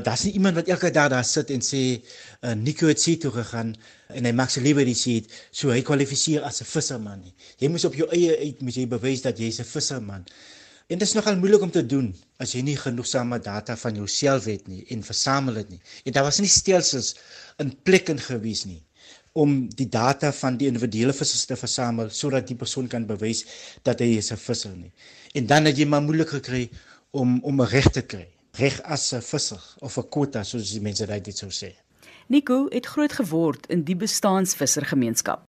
Daar's 0.03 0.25
nie 0.25 0.33
iemand 0.39 0.55
wat 0.55 0.69
elke 0.69 0.91
dag 0.91 1.09
daar 1.13 1.25
sit 1.25 1.51
en 1.51 1.63
sê 1.65 1.83
uh, 1.99 2.55
Nico 2.55 2.87
het 2.87 3.01
see 3.01 3.17
toe 3.17 3.31
gegaan 3.31 3.75
en 4.13 4.25
hy 4.29 4.33
maak 4.33 4.51
sy 4.51 4.61
lewe 4.61 4.85
die 4.85 4.97
see, 4.99 5.25
so 5.51 5.71
hy 5.71 5.83
kwalifiseer 5.83 6.45
as 6.49 6.61
'n 6.63 6.69
visserman 6.69 7.21
nie. 7.21 7.35
Jy 7.59 7.69
moet 7.69 7.85
op 7.85 7.95
jou 7.95 8.09
eie 8.11 8.37
uit 8.39 8.61
moet 8.61 8.77
jy 8.77 8.87
bewys 8.87 9.23
dat 9.23 9.39
jy's 9.39 9.61
'n 9.61 9.65
visserman. 9.65 10.27
En 10.89 10.99
dit 10.99 11.09
is 11.09 11.15
nogal 11.15 11.37
moeilik 11.37 11.63
om 11.63 11.71
te 11.71 11.87
doen 11.87 12.15
as 12.39 12.53
jy 12.53 12.63
nie 12.63 12.77
genoegsame 12.77 13.39
data 13.39 13.77
van 13.77 13.95
jouself 13.95 14.45
het 14.45 14.67
nie 14.69 14.85
en 14.91 15.03
versamel 15.03 15.55
dit 15.55 15.69
nie. 15.71 15.81
En 16.05 16.13
daar 16.13 16.25
was 16.25 16.41
nie 16.41 16.49
stelsels 16.49 17.15
in 17.59 17.73
plek 17.83 18.09
in 18.09 18.19
gewees 18.19 18.65
nie 18.65 18.83
om 19.33 19.69
die 19.73 19.89
data 19.89 20.33
van 20.33 20.59
die 20.61 20.69
individuele 20.69 21.15
vissers 21.17 21.47
te 21.49 21.57
versamel 21.57 22.11
sodat 22.13 22.49
die 22.49 22.57
persoon 22.57 22.89
kan 22.89 23.07
bewys 23.09 23.45
dat 23.83 24.01
hy 24.01 24.19
is 24.19 24.33
'n 24.33 24.37
visser 24.37 24.77
nie. 24.77 24.93
En 25.35 25.47
dan 25.47 25.65
het 25.65 25.77
jy 25.79 25.87
maar 25.87 26.03
moeilik 26.03 26.29
gekry 26.29 26.71
om 27.11 27.41
om 27.43 27.61
'n 27.61 27.69
reg 27.69 27.89
te 27.91 28.03
kry. 28.03 28.29
Reg 28.59 28.81
as 28.83 29.13
'n 29.13 29.23
visser 29.23 29.63
of 29.81 29.97
'n 29.99 30.09
quota 30.09 30.45
soos 30.45 30.71
die 30.73 30.81
mense 30.81 31.07
dit 31.07 31.37
sou 31.37 31.51
sê. 31.51 31.75
Nico 32.29 32.67
het 32.71 32.87
groot 32.87 33.13
geword 33.13 33.67
in 33.67 33.85
die 33.85 33.97
bestaansvissergemeenskap. 33.97 35.45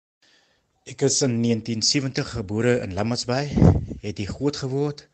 Ek 0.85 1.01
is 1.01 1.21
in 1.21 1.41
1970 1.41 2.29
gebore 2.29 2.79
in 2.81 2.93
Lammasbaai, 2.93 3.47
het 4.01 4.17
hier 4.17 4.27
groot 4.27 4.57
geword, 4.57 5.07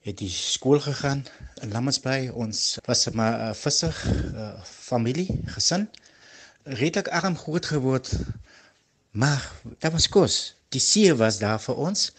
het 0.00 0.18
die 0.18 0.30
skool 0.30 0.80
gegaan 0.80 1.26
in 1.62 1.72
Lammasbaai. 1.72 2.30
Ons 2.30 2.78
was 2.86 3.06
'n 3.08 3.54
visser 3.54 3.94
uh, 4.34 4.62
familie, 4.64 5.40
gesin 5.44 5.88
redelik 6.66 7.08
arm 7.08 7.36
groot 7.36 7.66
geword. 7.66 8.12
Maar 9.10 9.52
dit 9.78 9.92
was 9.92 10.08
kos. 10.08 10.56
Die 10.68 10.80
see 10.80 11.14
was 11.14 11.38
daar 11.38 11.60
vir 11.60 11.74
ons. 11.74 12.12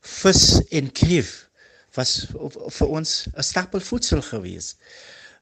Vis 0.00 0.62
en 0.68 0.92
kreef 0.92 1.45
was 1.96 2.26
vir 2.78 2.88
ons 2.88 3.26
'n 3.32 3.42
stapel 3.42 3.80
voedsel 3.80 4.22
gewees. 4.22 4.76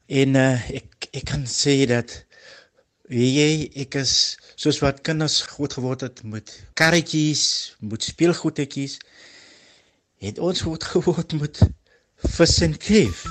En 0.07 0.35
uh, 0.35 0.69
ek 0.69 1.09
ek 1.11 1.25
kan 1.31 1.45
sê 1.45 1.85
dat 1.89 2.25
jy 3.09 3.69
ek 3.85 3.95
is 4.01 4.37
soos 4.55 4.79
wat 4.81 5.01
kinders 5.01 5.41
groot 5.41 5.73
geword 5.73 6.01
het 6.01 6.23
met 6.23 6.51
karretjies, 6.73 7.75
met 7.79 8.03
speelgoedetjies, 8.03 8.97
het 10.21 10.39
ons 10.39 10.61
groot 10.61 10.83
geword 10.93 11.33
met 11.39 11.59
vis 12.37 12.61
en 12.61 12.77
kreef. 12.77 13.25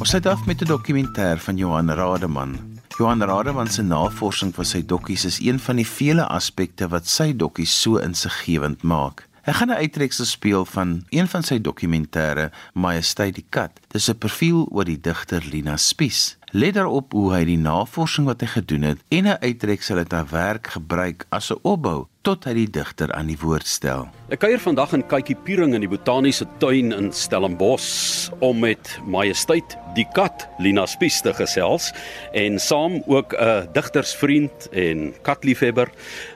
Ons 0.00 0.12
het 0.12 0.26
af 0.26 0.46
met 0.46 0.62
'n 0.62 0.66
dokumentêr 0.66 1.38
van 1.38 1.56
Johan 1.56 1.90
Rademan. 1.90 2.80
Johan 2.98 3.22
Rademan 3.22 3.68
se 3.68 3.82
navorsing 3.82 4.54
van 4.54 4.64
sy 4.64 4.82
dokkies 4.86 5.24
is 5.24 5.38
een 5.40 5.58
van 5.58 5.76
die 5.76 5.86
vele 5.86 6.26
aspekte 6.26 6.88
wat 6.88 7.06
sy 7.08 7.32
dokkies 7.32 7.80
so 7.80 7.96
insiggewend 7.96 8.82
maak. 8.82 9.29
Ek 9.44 9.54
gaan 9.56 9.70
'n 9.70 9.80
uittreksel 9.80 10.24
speel 10.24 10.64
van 10.64 11.04
een 11.08 11.28
van 11.28 11.42
sy 11.42 11.58
dokumentêre, 11.60 12.50
Majesteit 12.74 13.34
die 13.34 13.46
kat. 13.48 13.70
Dis 13.88 14.08
'n 14.10 14.18
profiel 14.18 14.68
oor 14.70 14.84
die 14.84 15.00
digter 15.00 15.42
Lina 15.50 15.76
Spies. 15.76 16.36
Let 16.50 16.74
daarop 16.74 17.12
hoe 17.14 17.28
hy 17.30 17.44
die 17.46 17.60
navorsing 17.62 18.24
wat 18.26 18.40
hy 18.42 18.48
gedoen 18.50 18.82
het 18.82 19.02
en 19.14 19.28
'n 19.30 19.38
uittreksel 19.38 20.02
uit 20.02 20.12
haar 20.12 20.26
werk 20.30 20.66
gebruik 20.74 21.26
as 21.30 21.52
'n 21.52 21.62
opbou 21.62 22.06
tot 22.22 22.44
hy 22.44 22.54
die 22.54 22.70
digter 22.70 23.12
aan 23.12 23.26
die 23.26 23.38
woord 23.38 23.66
stel. 23.66 24.08
Ek 24.28 24.40
kuier 24.40 24.58
vandag 24.58 24.92
in 24.92 25.06
Kykie 25.06 25.36
Piering 25.36 25.74
in 25.74 25.80
die 25.80 25.88
botaniese 25.88 26.46
tuin 26.58 26.92
in 26.92 27.12
Stellenbosch 27.12 28.30
om 28.40 28.58
met 28.58 28.98
Majesteit 29.06 29.78
die 29.94 30.06
kat 30.12 30.48
Lina 30.58 30.86
Spies 30.86 31.20
te 31.20 31.32
gesels 31.32 31.92
en 32.32 32.58
saam 32.58 33.02
ook 33.06 33.32
'n 33.32 33.68
digtersvriend 33.72 34.68
en 34.72 35.14
katliefhebber 35.22 35.88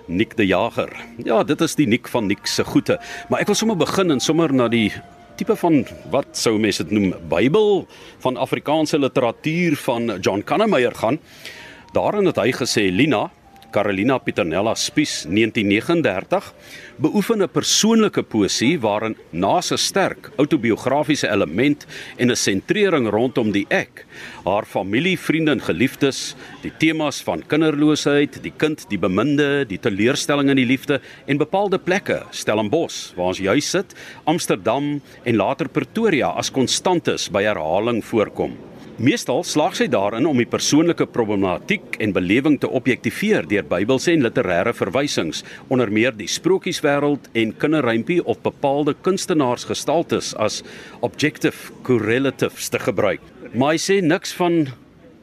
Nik 0.07 0.37
de 0.37 0.47
Jager. 0.47 0.93
Ja, 1.25 1.43
dit 1.43 1.61
is 1.61 1.75
die 1.75 1.87
Nik 1.87 2.09
van 2.09 2.27
Nik 2.27 2.47
se 2.47 2.65
goeie, 2.65 2.99
maar 3.29 3.41
ek 3.41 3.47
wil 3.47 3.55
sommer 3.55 3.77
begin 3.77 4.11
en 4.11 4.21
sommer 4.21 4.55
na 4.55 4.69
die 4.69 4.93
tipe 5.37 5.57
van 5.57 5.83
wat 6.11 6.37
sou 6.39 6.57
mense 6.59 6.85
dit 6.85 6.95
noem 6.95 7.15
Bybel 7.31 7.87
van 8.25 8.37
Afrikaanse 8.37 8.99
literatuur 8.99 9.77
van 9.77 10.19
John 10.21 10.43
Kannemeyer 10.47 10.95
gaan. 10.95 11.19
Daarin 11.95 12.27
het 12.31 12.39
hy 12.43 12.53
gesê 12.55 12.89
Lina 12.91 13.29
Carolina 13.75 14.21
Pieternella 14.23 14.77
Spies 14.79 15.25
1939 15.27 16.53
beoefen 17.03 17.43
'n 17.43 17.49
persoonlike 17.51 18.23
poesie 18.23 18.79
waarin 18.79 19.17
na 19.33 19.59
'n 19.59 19.79
sterk 19.79 20.31
autobiografiese 20.37 21.29
element 21.29 21.87
en 22.17 22.31
'n 22.31 22.37
sentrering 22.37 23.09
rondom 23.11 23.51
die 23.51 23.67
ek, 23.69 24.07
haar 24.45 24.65
familie, 24.65 25.19
vriende 25.19 25.51
en 25.51 25.61
geliefdes, 25.61 26.37
die 26.63 26.73
temas 26.79 27.23
van 27.23 27.43
kinderloosheid, 27.47 28.43
die 28.43 28.53
kind, 28.57 28.87
die 28.89 28.99
beminde, 28.99 29.67
die 29.67 29.79
teleurstelling 29.79 30.51
in 30.51 30.57
die 30.57 30.71
liefde 30.73 31.01
en 31.27 31.37
bepaalde 31.37 31.79
plekke, 31.79 32.23
Stellenbosch 32.31 33.15
waar 33.17 33.27
ons 33.27 33.39
juis 33.39 33.71
sit, 33.71 33.95
Amsterdam 34.25 35.01
en 35.25 35.37
later 35.37 35.69
Pretoria 35.69 36.29
as 36.29 36.51
konstantes 36.51 37.29
by 37.29 37.43
herhaling 37.43 38.05
voorkom. 38.05 38.74
Meestal 38.95 39.41
slaag 39.43 39.75
sy 39.75 39.89
daarin 39.91 40.23
om 40.31 40.39
die 40.39 40.47
persoonlike 40.47 41.09
problematiek 41.11 41.97
en 42.05 42.13
belewing 42.15 42.61
te 42.63 42.69
objektiveer 42.71 43.49
deur 43.51 43.65
Bybelse 43.67 44.13
en 44.13 44.23
literêre 44.23 44.71
verwysings, 44.71 45.41
onder 45.67 45.91
meer 45.91 46.15
die 46.15 46.29
sprokieswêreld 46.31 47.27
en 47.35 47.55
kinderrympie 47.59 48.21
of 48.23 48.39
bepaalde 48.45 48.95
kunstenaarsgestaltes 49.03 50.31
as 50.39 50.61
objective 51.03 51.75
correlatives 51.83 52.71
te 52.71 52.79
gebruik. 52.79 53.25
Maar 53.51 53.75
hy 53.75 53.83
sê 53.83 53.99
niks 53.99 54.37
van 54.39 54.61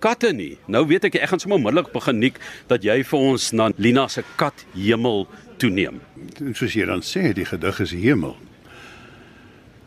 katte 0.04 0.34
nie. 0.36 0.58
Nou 0.68 0.84
weet 0.92 1.08
ek 1.08 1.22
ek 1.22 1.32
gaan 1.32 1.40
sommer 1.40 1.62
onmiddellik 1.62 1.94
begin 1.96 2.20
nik 2.20 2.44
dat 2.68 2.84
jy 2.84 3.00
vir 3.08 3.26
ons 3.32 3.48
na 3.56 3.70
Lina 3.80 4.10
se 4.12 4.26
kat 4.36 4.66
hemel 4.76 5.30
toeneem. 5.64 6.04
Soos 6.52 6.76
jy 6.76 6.92
dan 6.92 7.08
sê, 7.08 7.32
die 7.32 7.48
gedig 7.48 7.80
is 7.88 7.96
hemel. 7.96 8.36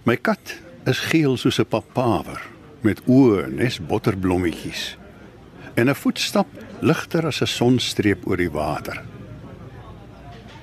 My 0.09 0.17
kat 0.17 0.57
is 0.89 1.05
geel 1.13 1.37
soos 1.37 1.61
'n 1.61 1.69
papawer 1.69 2.54
met 2.85 3.01
oë 3.09 3.49
nes 3.49 3.81
botterblommetjies 3.81 4.97
en 5.75 5.89
'n 5.89 5.95
voetstap 5.95 6.47
ligter 6.81 7.27
as 7.27 7.41
'n 7.41 7.47
sonstreep 7.47 8.27
oor 8.27 8.37
die 8.37 8.51
water. 8.51 9.03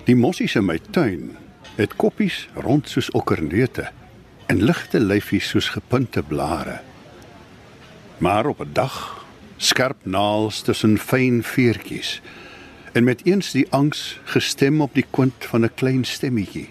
Die 0.05 0.15
mossies 0.15 0.55
in 0.55 0.65
my 0.65 0.79
tuin 0.91 1.37
het 1.75 1.95
koppies 1.95 2.47
rond 2.53 2.89
soos 2.89 3.11
okkerneute 3.11 3.89
en 4.47 4.63
ligte 4.63 4.99
lyfies 4.99 5.49
soos 5.49 5.69
gepunte 5.69 6.23
blare. 6.23 6.81
Maar 8.17 8.45
op 8.45 8.61
'n 8.61 8.73
dag 8.73 9.25
skerp 9.57 10.05
naels 10.05 10.61
tussen 10.61 10.97
fyn 10.97 11.43
veertjies 11.43 12.21
en 12.91 13.03
met 13.03 13.25
eens 13.25 13.51
die 13.51 13.67
angs 13.69 14.19
gestem 14.23 14.81
op 14.81 14.93
die 14.93 15.05
kwint 15.09 15.45
van 15.45 15.63
'n 15.63 15.73
klein 15.75 16.03
stemmetjie. 16.03 16.69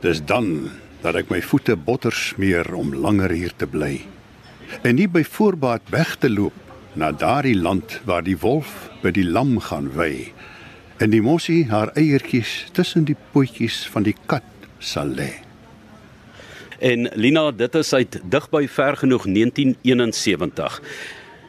Dis 0.00 0.24
dan 0.24 0.70
dat 1.02 1.16
ek 1.20 1.30
my 1.30 1.42
voete 1.42 1.76
botter 1.76 2.14
smeer 2.14 2.74
om 2.74 2.94
langer 2.94 3.30
hier 3.30 3.54
te 3.56 3.66
bly. 3.66 4.00
En 4.82 4.96
nie 4.98 5.08
by 5.08 5.22
voorbaat 5.24 5.90
weg 5.94 6.16
te 6.20 6.30
loop 6.30 6.56
na 6.96 7.12
daardie 7.12 7.56
land 7.56 8.00
waar 8.08 8.24
die 8.24 8.38
wolf 8.40 8.88
by 9.02 9.12
die 9.14 9.26
lam 9.26 9.58
gaan 9.60 9.92
wy 9.94 10.32
en 11.02 11.12
die 11.12 11.22
mossie 11.22 11.66
haar 11.68 11.92
eiertjies 11.98 12.66
tussen 12.76 13.04
die 13.08 13.16
potjies 13.34 13.82
van 13.92 14.06
die 14.06 14.16
kat 14.30 14.46
sal 14.80 15.12
lê. 15.18 15.32
En 16.80 17.08
Lina, 17.16 17.50
dit 17.52 17.74
is 17.80 17.92
uit 17.96 18.18
digby 18.24 18.66
ver 18.68 18.98
genoeg 19.00 19.24
1971. 19.28 20.80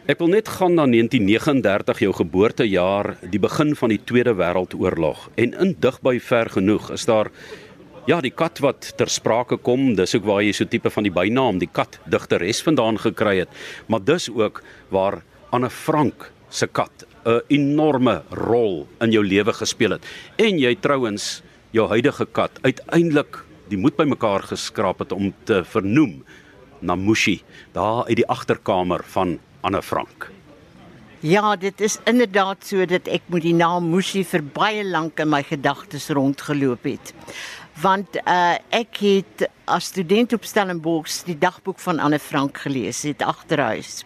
Ek 0.07 0.21
wil 0.23 0.31
net 0.31 0.47
gaan 0.47 0.77
na 0.77 0.85
1939 0.87 1.99
jou 2.05 2.13
geboortejaar, 2.15 3.17
die 3.27 3.41
begin 3.43 3.73
van 3.75 3.91
die 3.91 3.99
Tweede 3.99 4.37
Wêreldoorlog. 4.39 5.27
En 5.35 5.51
in 5.51 5.75
digby 5.83 6.15
ver 6.23 6.51
genoeg 6.55 6.93
is 6.95 7.03
daar 7.09 7.31
Ja, 8.07 8.21
die 8.23 8.31
kat 8.31 8.61
wat 8.63 8.93
ter 8.95 9.09
sprake 9.11 9.57
kom, 9.59 9.89
dis 9.97 10.13
ook 10.15 10.23
waar 10.29 10.39
jy 10.39 10.53
so 10.55 10.67
tipe 10.71 10.87
van 10.95 11.03
die 11.03 11.11
bynaam 11.11 11.57
die 11.59 11.67
kat 11.67 11.97
digteres 12.07 12.61
vandaan 12.63 12.95
gekry 13.03 13.41
het, 13.41 13.51
maar 13.91 13.99
dis 13.99 14.29
ook 14.31 14.61
waar 14.95 15.17
Anne 15.51 15.67
Frank 15.67 16.29
se 16.47 16.69
kat 16.71 17.03
'n 17.25 17.41
enorme 17.51 18.23
rol 18.31 18.87
in 19.01 19.11
jou 19.11 19.23
lewe 19.23 19.51
gespeel 19.51 19.91
het. 19.91 20.05
En 20.37 20.57
jy 20.57 20.75
trouens 20.75 21.43
jou 21.71 21.87
huidige 21.89 22.25
kat 22.31 22.51
uiteindelik 22.63 23.43
die 23.67 23.77
moed 23.77 23.97
bymekaar 23.97 24.43
geskraap 24.43 24.99
het 24.99 25.11
om 25.11 25.33
te 25.43 25.63
vernoem 25.63 26.23
na 26.79 26.95
Mushi, 26.95 27.43
daar 27.73 28.05
uit 28.07 28.15
die 28.15 28.27
agterkamer 28.27 29.03
van 29.03 29.39
Anne 29.61 29.81
Frank. 29.81 30.31
Ja, 31.19 31.55
dit 31.55 31.81
is 31.81 31.99
inderdaad 32.05 32.63
so 32.63 32.85
dat 32.85 33.07
ek 33.07 33.21
moet 33.27 33.41
die 33.41 33.53
naam 33.53 33.89
Mushi 33.89 34.23
vir 34.23 34.43
baie 34.43 34.83
lank 34.83 35.19
in 35.19 35.29
my 35.29 35.43
gedagtes 35.43 36.09
rondgeloop 36.09 36.83
het 36.83 37.13
want 37.81 38.17
uh, 38.23 38.57
ek 38.73 38.99
het 39.03 39.45
as 39.69 39.89
student 39.91 40.33
op 40.33 40.45
Stellenbosch 40.47 41.21
die 41.27 41.37
dagboek 41.37 41.79
van 41.83 41.99
Anne 42.01 42.19
Frank 42.19 42.63
gelees 42.63 43.03
het 43.05 43.21
agterhuis. 43.21 44.01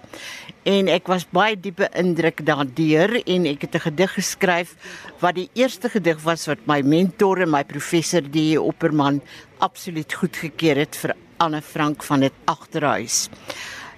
En 0.67 0.89
ek 0.91 1.07
was 1.09 1.25
baie 1.29 1.55
diep 1.57 1.79
beïndruk 1.79 2.43
daardeur 2.45 3.15
en 3.21 3.47
ek 3.49 3.65
het 3.65 3.75
'n 3.75 3.85
gedig 3.87 4.13
geskryf 4.13 4.75
wat 5.21 5.35
die 5.35 5.49
eerste 5.53 5.89
gedig 5.89 6.19
was 6.23 6.47
wat 6.47 6.67
my 6.67 6.81
mentor 6.81 7.41
en 7.41 7.51
my 7.51 7.63
professor 7.63 8.21
die 8.21 8.61
Opperman 8.61 9.21
absoluut 9.59 10.13
goedgekeur 10.13 10.75
het 10.75 10.95
vir 10.95 11.15
Anne 11.37 11.61
Frank 11.61 12.03
van 12.03 12.19
dit 12.19 12.33
agterhuis. 12.45 13.29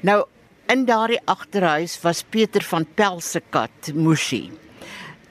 Nou 0.01 0.23
in 0.67 0.85
daardie 0.85 1.21
agterhuis 1.25 1.99
was 2.01 2.23
Pieter 2.23 2.63
van 2.63 2.85
Pelse 2.95 3.41
kat 3.49 3.93
Mushi. 3.93 4.62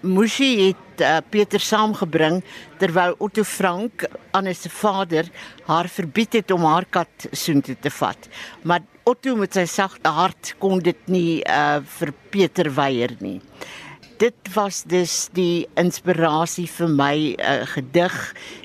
Mushi 0.02 0.50
het 0.66 1.02
uh, 1.02 1.20
Pieter 1.30 1.62
saamgebring 1.62 2.40
terwyl 2.80 3.14
Otto 3.22 3.44
Frank 3.46 4.02
aan 4.34 4.50
sy 4.50 4.70
vader 4.72 5.28
haar 5.68 5.86
verbied 5.86 6.40
het 6.40 6.50
om 6.50 6.66
haar 6.66 6.86
kat 6.90 7.28
soontoe 7.30 7.76
te 7.78 7.90
vat. 7.90 8.26
Maar 8.66 8.82
Otto 9.06 9.36
met 9.38 9.54
sy 9.54 9.64
sagte 9.70 10.10
hart 10.10 10.54
kon 10.62 10.82
dit 10.82 10.98
nie 11.06 11.40
uh, 11.46 11.78
vir 11.98 12.12
Pieter 12.34 12.72
weier 12.74 13.14
nie. 13.22 13.38
Dit 14.18 14.50
was 14.54 14.82
dus 14.90 15.28
die 15.34 15.68
inspirasie 15.78 16.66
vir 16.70 16.90
my 16.90 17.16
uh, 17.38 17.62
gedig, 17.74 18.18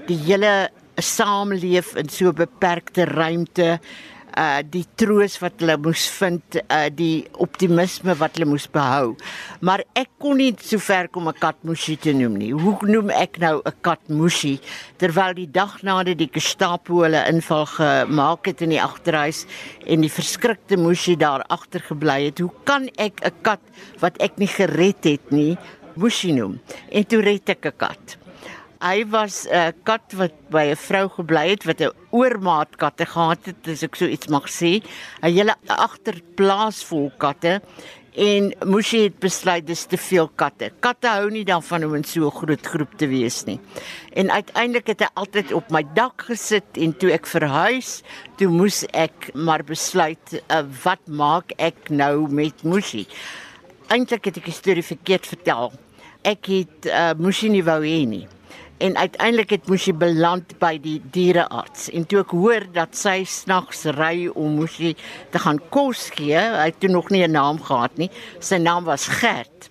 die 0.09 0.17
hele 0.25 0.69
saamleef 0.97 1.93
in 2.01 2.09
so 2.09 2.33
beperkte 2.33 3.05
ruimte 3.05 3.77
uh 4.37 4.61
die 4.61 4.85
troos 4.99 5.37
wat 5.41 5.61
hulle 5.61 5.77
moes 5.81 6.05
vind, 6.17 6.59
uh 6.61 6.87
die 6.93 7.25
optimisme 7.43 8.15
wat 8.19 8.37
hulle 8.37 8.49
moes 8.51 8.67
behou. 8.71 9.15
Maar 9.65 9.83
ek 9.97 10.11
kon 10.21 10.37
nie 10.37 10.51
so 10.61 10.79
ver 10.79 11.09
kom 11.09 11.27
'n 11.27 11.39
kat 11.39 11.57
musie 11.63 11.97
te 11.97 12.13
noem 12.13 12.37
nie. 12.37 12.51
Hoe 12.51 12.77
noem 12.85 13.09
ek 13.09 13.39
nou 13.39 13.61
'n 13.65 13.75
kat 13.81 14.01
musie 14.09 14.59
terwyl 14.97 15.33
die 15.33 15.51
dag 15.51 15.81
nadat 15.83 16.17
die 16.17 16.29
Gestapo 16.31 17.03
hulle 17.03 17.25
inval 17.29 17.65
gemaak 17.65 18.45
het 18.45 18.61
in 18.61 18.69
die 18.69 18.81
agterhuis 18.81 19.45
en 19.85 20.01
die 20.01 20.11
verskrikte 20.11 20.77
musie 20.77 21.17
daar 21.17 21.43
agter 21.49 21.81
gebly 21.81 22.25
het? 22.25 22.39
Hoe 22.39 22.53
kan 22.63 22.89
ek 22.97 23.21
'n 23.25 23.33
kat 23.41 23.61
wat 23.99 24.17
ek 24.21 24.37
nie 24.37 24.47
gered 24.47 25.03
het 25.03 25.31
nie, 25.31 25.57
musie 25.95 26.33
noem? 26.33 26.59
En 26.91 27.03
toe 27.05 27.21
red 27.21 27.49
ek 27.49 27.65
'n 27.65 27.77
kat. 27.77 28.26
Hy 28.77 29.09
was 29.09 29.47
'n 29.49 29.53
uh, 29.53 29.71
kat 29.83 30.13
wat 30.13 30.33
by 30.53 30.69
'n 30.69 30.77
vrou 30.77 31.09
gebly 31.09 31.49
het 31.49 31.63
wat 31.65 31.81
'n 31.81 31.97
oormaat 32.11 32.77
katte 32.77 33.05
gehad 33.05 33.45
het, 33.45 33.67
as 33.67 33.81
ek 33.81 33.95
so 33.95 34.05
iets 34.05 34.27
mag 34.27 34.45
sê. 34.45 34.85
'n 35.23 35.33
Hele 35.33 35.55
agterplaas 35.65 36.83
vol 36.85 37.11
katte 37.17 37.61
en 38.13 38.53
Mushi 38.65 39.01
het 39.03 39.19
besluit 39.19 39.65
dis 39.65 39.85
te 39.85 39.97
veel 39.97 40.29
katte. 40.35 40.71
Katte 40.79 41.07
hou 41.07 41.29
nie 41.31 41.43
daarvan 41.43 41.85
om 41.85 41.95
in 41.95 42.03
so 42.03 42.27
'n 42.27 42.31
groot 42.31 42.65
groep 42.65 42.97
te 42.97 43.07
wees 43.07 43.45
nie. 43.45 43.59
En 44.13 44.29
uiteindelik 44.29 44.87
het 44.87 44.99
hy 44.99 45.09
altyd 45.13 45.53
op 45.53 45.71
my 45.71 45.83
dak 45.93 46.21
gesit 46.21 46.77
en 46.77 46.97
toe 46.97 47.11
ek 47.11 47.25
verhuis, 47.25 48.03
toe 48.37 48.47
moes 48.47 48.85
ek 48.93 49.33
maar 49.33 49.63
besluit 49.63 50.43
uh, 50.51 50.63
wat 50.83 51.01
maak 51.07 51.51
ek 51.57 51.89
nou 51.89 52.29
met 52.29 52.63
Mushi? 52.63 53.07
Eintlik 53.89 54.25
het 54.25 54.37
ek 54.37 54.45
die 54.45 54.53
storie 54.53 54.83
verkeerd 54.83 55.25
vertel. 55.25 55.71
Ek 56.23 56.45
het 56.45 56.85
uh, 56.85 57.13
Mushi 57.17 57.49
nie 57.49 57.63
wou 57.63 57.81
hê 57.81 58.05
nie 58.05 58.27
en 58.77 58.97
uiteindelik 58.97 59.49
het 59.49 59.69
Mushi 59.69 59.93
beland 59.93 60.53
by 60.61 60.75
die 60.81 60.99
dierearts 61.13 61.87
en 61.89 62.05
toe 62.09 62.21
ek 62.21 62.33
hoor 62.37 62.67
dat 62.75 62.97
sy 62.97 63.23
snags 63.27 63.85
ry 63.97 64.27
om 64.33 64.59
Mushi 64.59 64.93
te 65.33 65.41
gaan 65.41 65.59
kos 65.73 66.07
gee, 66.17 66.37
hy 66.37 66.67
het 66.69 66.79
toe 66.81 66.91
nog 66.93 67.09
nie 67.09 67.23
'n 67.25 67.31
naam 67.31 67.61
gehad 67.61 67.97
nie. 67.97 68.09
Sy 68.39 68.57
naam 68.57 68.83
was 68.83 69.07
Gert. 69.07 69.69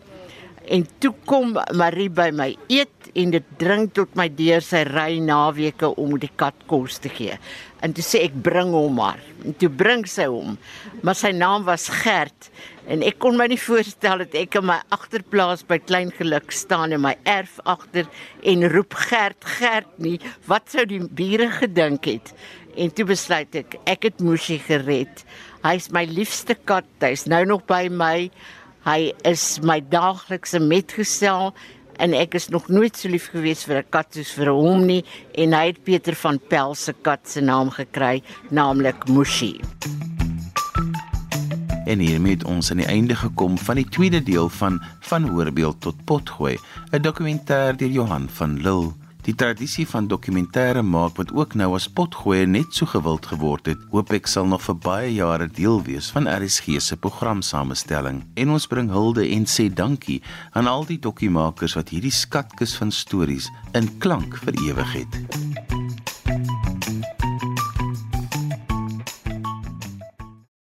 En 0.67 0.87
toe 0.99 1.15
kom 1.25 1.55
Marie 1.73 2.11
by 2.11 2.31
my 2.35 2.57
eet 2.69 2.91
en 3.15 3.31
dit 3.31 3.45
dring 3.59 3.87
tot 3.93 4.15
my 4.19 4.27
deur 4.29 4.61
sy 4.61 4.83
ry 4.89 5.19
naweke 5.23 5.95
om 5.97 6.19
die 6.19 6.31
kat 6.37 6.55
kos 6.67 6.99
te 6.99 7.09
gee. 7.09 7.39
En 7.81 7.93
toe 7.93 8.05
sê 8.05 8.25
ek 8.27 8.35
bring 8.43 8.73
hom 8.75 8.95
maar. 8.95 9.21
En 9.45 9.55
toe 9.55 9.69
bring 9.69 10.07
sy 10.07 10.27
hom. 10.27 10.59
Maar 11.03 11.15
sy 11.15 11.31
naam 11.31 11.65
was 11.65 11.89
Gert 12.03 12.51
En 12.87 13.03
ek 13.03 13.19
kon 13.19 13.35
my 13.35 13.49
nie 13.51 13.59
voorstel 13.59 14.23
dat 14.23 14.35
ek 14.39 14.61
in 14.61 14.69
my 14.69 14.77
agterplaas 14.95 15.65
by 15.67 15.81
Klein 15.83 16.13
Geluk 16.15 16.53
staan 16.55 16.95
in 16.95 17.03
my 17.03 17.17
erf 17.27 17.59
agter 17.67 18.07
en 18.47 18.63
roep 18.71 18.95
Gert 19.09 19.43
Gert 19.57 19.91
nie. 19.99 20.21
Wat 20.47 20.71
sou 20.71 20.85
die 20.87 21.03
bure 21.03 21.51
gedink 21.59 22.07
het? 22.07 22.31
En 22.79 22.93
toe 22.95 23.09
besluit 23.09 23.59
ek, 23.59 23.75
ek 23.91 24.07
het 24.11 24.23
Mushi 24.23 24.61
gered. 24.63 25.25
Hy's 25.67 25.91
my 25.91 26.05
liefste 26.07 26.55
kat. 26.69 26.87
Hy's 27.03 27.27
nou 27.27 27.43
nog 27.49 27.65
by 27.67 27.89
my. 27.91 28.29
Hy 28.87 29.11
is 29.27 29.57
my 29.67 29.81
daaglikse 29.83 30.61
metgesel 30.63 31.51
en 31.99 32.15
ek 32.15 32.37
is 32.39 32.51
nog 32.55 32.69
nooit 32.71 32.95
so 32.95 33.11
lief 33.11 33.31
gewees 33.33 33.65
vir 33.67 33.83
'n 33.83 33.91
kat 33.91 34.15
soos 34.15 34.31
vir 34.39 34.53
hom 34.53 34.87
nie 34.87 35.03
en 35.35 35.57
hy 35.59 35.67
het 35.73 35.83
Pieter 35.83 36.15
van 36.15 36.39
Pel 36.39 36.75
se 36.75 36.93
kat 36.93 37.27
se 37.27 37.41
naam 37.41 37.71
gekry, 37.71 38.23
naamlik 38.51 39.09
Mushi. 39.09 39.59
En 41.87 42.03
hiermee 42.03 42.35
het 42.35 42.45
ons 42.45 42.71
aan 42.71 42.83
die 42.83 42.91
einde 42.91 43.15
gekom 43.17 43.59
van 43.59 43.79
die 43.79 43.89
tweede 43.89 44.23
deel 44.23 44.49
van 44.59 44.83
van 45.07 45.29
Hoorbeeld 45.31 45.81
tot 45.81 46.05
Potgooi, 46.05 46.59
'n 46.91 47.03
dokumentêr 47.03 47.77
deur 47.77 47.91
Johan 47.91 48.29
van 48.29 48.61
Lille. 48.61 48.93
Die 49.27 49.35
tradisie 49.35 49.89
van 49.91 50.07
dokumentêre 50.07 50.83
maak 50.87 51.17
wat 51.19 51.33
ook 51.35 51.55
nou 51.55 51.75
as 51.75 51.89
Potgooi 51.89 52.45
net 52.47 52.71
so 52.71 52.87
gewild 52.87 53.27
geword 53.27 53.67
het, 53.67 53.81
hoop 53.91 54.13
ek 54.15 54.27
sal 54.31 54.47
nog 54.47 54.63
vir 54.63 54.79
baie 54.85 55.09
jare 55.15 55.49
deel 55.51 55.83
wees 55.83 56.11
van 56.15 56.31
RSG 56.31 56.79
se 56.79 56.97
programsamestelling. 56.97 58.23
En 58.35 58.55
ons 58.55 58.67
bring 58.71 58.91
hulde 58.91 59.27
en 59.27 59.47
sê 59.51 59.67
dankie 59.67 60.23
aan 60.53 60.71
al 60.71 60.87
die 60.87 60.99
dokumentaries 61.03 61.75
wat 61.75 61.91
hierdie 61.91 62.15
skatkis 62.15 62.79
van 62.79 62.95
stories 62.95 63.51
in 63.75 63.91
klank 63.99 64.39
vir 64.47 64.63
ewig 64.63 64.93
het. 64.93 65.66